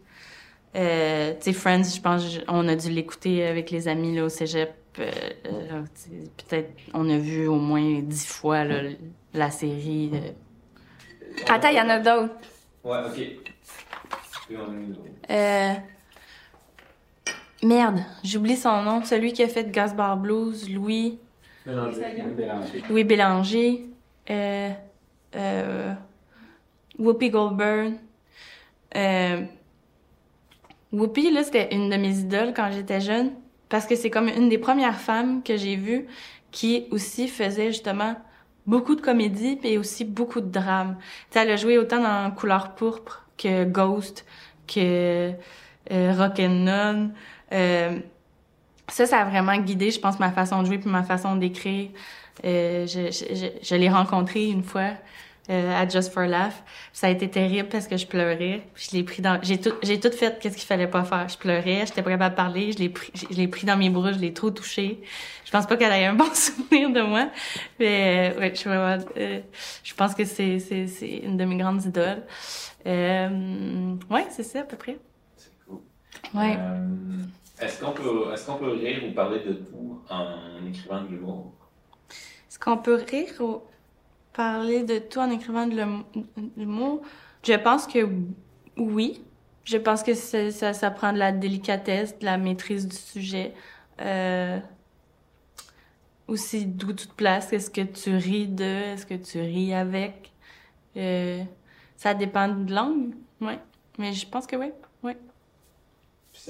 [0.73, 4.73] tu sais, Friends, je pense, on a dû l'écouter avec les amis là, au cégep.
[4.93, 8.63] Peut-être, on a vu au moins dix fois
[9.33, 10.11] la série.
[11.47, 12.33] Attends, il y en a d'autres.
[12.83, 14.57] Ouais, ok.
[15.29, 15.73] Euh...
[17.63, 19.03] Merde, j'oublie son nom.
[19.03, 21.19] Celui qui a fait Gasbar Blues, Louis.
[21.65, 22.01] Bélanger.
[22.89, 23.85] Louis Bélanger.
[24.29, 24.69] Euh...
[25.35, 25.93] Euh...
[26.97, 27.93] Whoopi Goldberg.
[28.95, 29.43] Euh...
[30.91, 33.31] Whoopi, là, c'était une de mes idoles quand j'étais jeune.
[33.69, 36.07] Parce que c'est comme une des premières femmes que j'ai vues
[36.51, 38.15] qui aussi faisait justement
[38.65, 40.97] beaucoup de comédie et aussi beaucoup de drame.
[41.29, 44.25] T'sais, elle a joué autant dans Couleur pourpre que Ghost,
[44.67, 45.31] que
[45.91, 47.13] euh, Rock'n'None.
[47.53, 47.99] Euh,
[48.89, 51.89] ça, ça a vraiment guidé, je pense, ma façon de jouer puis ma façon d'écrire.
[52.45, 54.91] Euh, je, je, je l'ai rencontrée une fois
[55.49, 56.53] euh, à Just for Laugh.
[56.91, 58.63] Ça a été terrible parce que je pleurais.
[58.75, 61.29] Je l'ai pris dans, j'ai tout, j'ai tout fait qu'est-ce qu'il fallait pas faire.
[61.29, 63.89] Je pleurais, j'étais pas capable de parler, je l'ai pris, je l'ai pris dans mes
[63.89, 65.01] bras, je l'ai trop touché.
[65.45, 67.29] Je pense pas qu'elle ait un bon souvenir de moi,
[67.79, 69.39] mais euh, ouais, je vraiment, euh,
[69.83, 72.23] je pense que c'est, c'est, c'est une de mes grandes idoles.
[72.85, 74.97] Euh, ouais, c'est ça à peu près.
[75.37, 75.79] C'est cool.
[76.33, 76.57] Ouais.
[77.59, 81.53] Est-ce qu'on peut, est-ce qu'on peut rire ou parler de tout en écrivant de l'humour?
[82.57, 83.61] Est-ce qu'on peut rire ou
[84.33, 85.75] parler de tout en écrivant de
[86.57, 87.03] l'humour?
[87.43, 87.99] Je pense que
[88.77, 89.23] oui.
[89.63, 93.53] Je pense que ça, prend de la délicatesse, de la maîtrise du sujet.
[94.01, 94.59] Euh,
[96.27, 97.23] aussi d'où tu te.
[97.23, 98.63] Est-ce que tu ris de?
[98.63, 100.31] Est-ce que tu ris avec?
[100.95, 101.43] Euh,
[101.95, 103.59] ça dépend de langue, ouais.
[103.99, 104.71] Mais je pense que oui,
[105.03, 105.13] oui.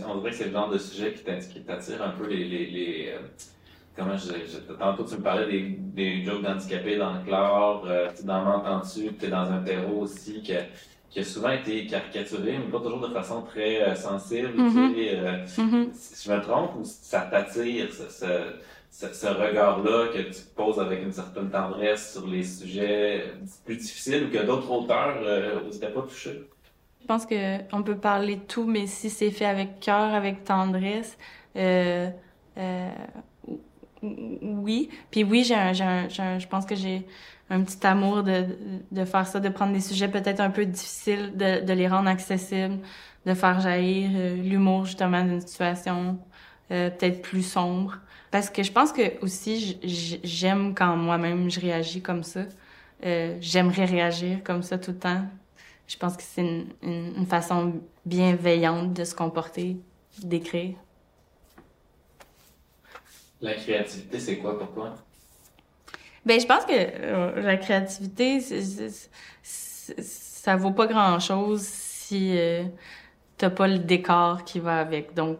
[0.06, 3.10] On dirait que c'est le genre de sujet qui t'attire un peu les, les, les
[3.10, 3.20] euh,
[3.98, 8.10] comment je, je, tantôt tu me parlais des, des jokes d'handicapés dans le chlore, euh,
[8.24, 10.64] dans M'entends-tu, tu es dans un terreau aussi qui a,
[11.10, 14.54] qui a souvent été caricaturé, mais pas toujours de façon très euh, sensible.
[14.56, 14.94] Mhm.
[14.94, 15.90] tu sais, euh, Mhm.
[15.94, 18.28] Si je me trompe, ou ça t'attire, ce, ce,
[18.92, 23.34] ce, ce regard-là que tu poses avec une certaine tendresse sur les sujets
[23.66, 26.44] plus difficiles ou que d'autres auteurs euh, n'oseraient pas toucher?
[27.02, 30.44] Je pense que on peut parler de tout, mais si c'est fait avec cœur, avec
[30.44, 31.18] tendresse,
[31.56, 32.10] euh,
[32.58, 32.90] euh,
[34.04, 34.90] oui.
[35.12, 37.06] Puis oui, j'ai un, un, un- je pense que j'ai
[37.50, 38.46] un petit amour de,
[38.92, 42.10] de faire ça, de prendre des sujets peut-être un peu difficiles, de, de les rendre
[42.10, 42.80] accessibles,
[43.26, 46.20] de faire jaillir euh, l'humour justement d'une situation
[46.72, 47.98] euh, peut-être plus sombre.
[48.32, 49.80] Parce que je pense que aussi
[50.24, 52.42] j'aime quand moi-même je réagis comme ça.
[53.06, 55.24] Euh, J'aimerais réagir comme ça tout le temps.
[55.88, 56.68] Je pense que c'est une,
[57.18, 59.78] une façon bienveillante de se comporter,
[60.24, 60.76] d'écrire.
[63.42, 64.96] La créativité, c'est quoi pour toi?
[66.26, 68.42] Ben, je pense que euh, la créativité,
[69.42, 72.64] ça vaut pas grand-chose si euh,
[73.38, 75.14] t'as pas le décor qui va avec.
[75.14, 75.38] Donc,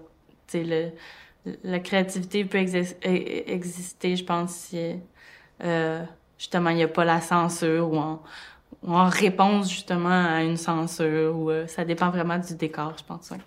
[0.48, 0.94] tu sais,
[1.64, 4.96] la créativité peut exis- e- exister, je pense, si
[5.64, 6.04] euh,
[6.38, 11.36] justement il y a pas la censure ou en, réponse justement à une censure.
[11.36, 13.32] Ou ça dépend vraiment du décor, je pense.
[13.32, 13.38] ouais.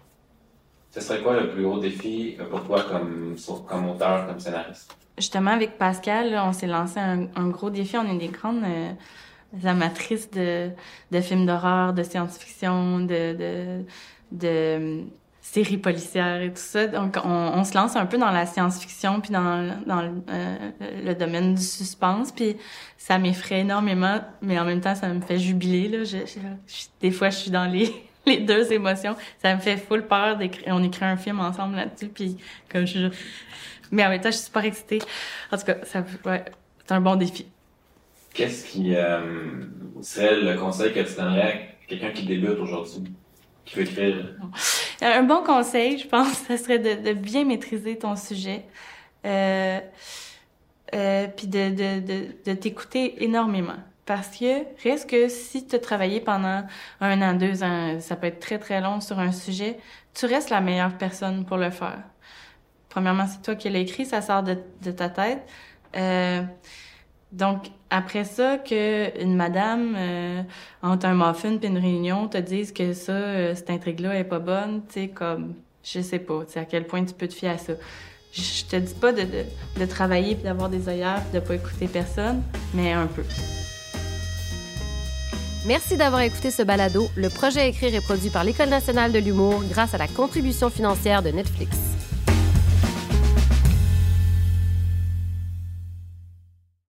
[0.90, 3.36] Ce serait quoi le plus gros défi euh, pour toi comme,
[3.68, 4.96] comme auteur, comme scénariste?
[5.16, 7.96] Justement, avec Pascal, on s'est lancé un, gros défi.
[7.96, 8.92] On est des grandes euh,
[9.64, 10.70] amatrices de,
[11.10, 13.84] de films d'horreur, de science-fiction, de,
[14.32, 15.04] de,
[15.42, 16.86] séries policières et tout ça.
[16.86, 20.70] Donc, on, se lance un peu dans la science-fiction puis dans, dans le, euh,
[21.04, 22.32] le domaine du suspense.
[22.32, 22.56] Puis
[22.96, 25.88] ça m'effraie énormément, mais en même temps, ça me fait jubiler.
[25.88, 26.04] Là.
[27.00, 27.92] Des fois, je suis dans les,
[28.26, 29.16] les deux émotions.
[29.42, 30.74] Ça me fait full peur d'écrire.
[30.74, 32.36] On écrit un film ensemble là-dessus, puis
[32.70, 33.10] comme je
[33.90, 35.00] mais en même temps, je suis super excitée.
[35.50, 36.44] En tout cas, ça, ouais,
[36.86, 37.46] c'est un bon défi.
[38.32, 39.64] Qu'est-ce qui euh,
[40.00, 43.12] serait le conseil que tu donnerais à quelqu'un qui débute aujourd'hui,
[43.64, 44.36] qui veut écrire?
[45.00, 48.64] Un bon conseil, je pense, ça serait de, de bien maîtriser ton sujet.
[49.26, 49.80] Euh,
[50.94, 53.76] euh, puis de, de, de, de t'écouter énormément.
[54.10, 56.64] Parce que reste que si tu as travaillé pendant
[57.00, 59.78] un an, deux ans, ça peut être très très long sur un sujet,
[60.14, 62.02] tu restes la meilleure personne pour le faire.
[62.88, 65.46] Premièrement, c'est toi qui l'as écrit, ça sort de, ta tête.
[65.94, 66.42] Euh,
[67.30, 70.42] donc, après ça, que une madame, euh,
[70.82, 74.40] entre un muffin puis une réunion, te dise que ça, euh, cette intrigue-là est pas
[74.40, 75.54] bonne, tu sais, comme,
[75.84, 77.74] je sais pas, tu sais, à quel point tu peux te fier à ça.
[78.32, 82.42] Je te dis pas de travailler puis d'avoir des œillères puis de pas écouter personne,
[82.74, 83.22] mais un peu.
[85.66, 87.10] Merci d'avoir écouté ce balado.
[87.16, 91.22] Le projet Écrire est produit par l'École nationale de l'humour grâce à la contribution financière
[91.22, 91.76] de Netflix.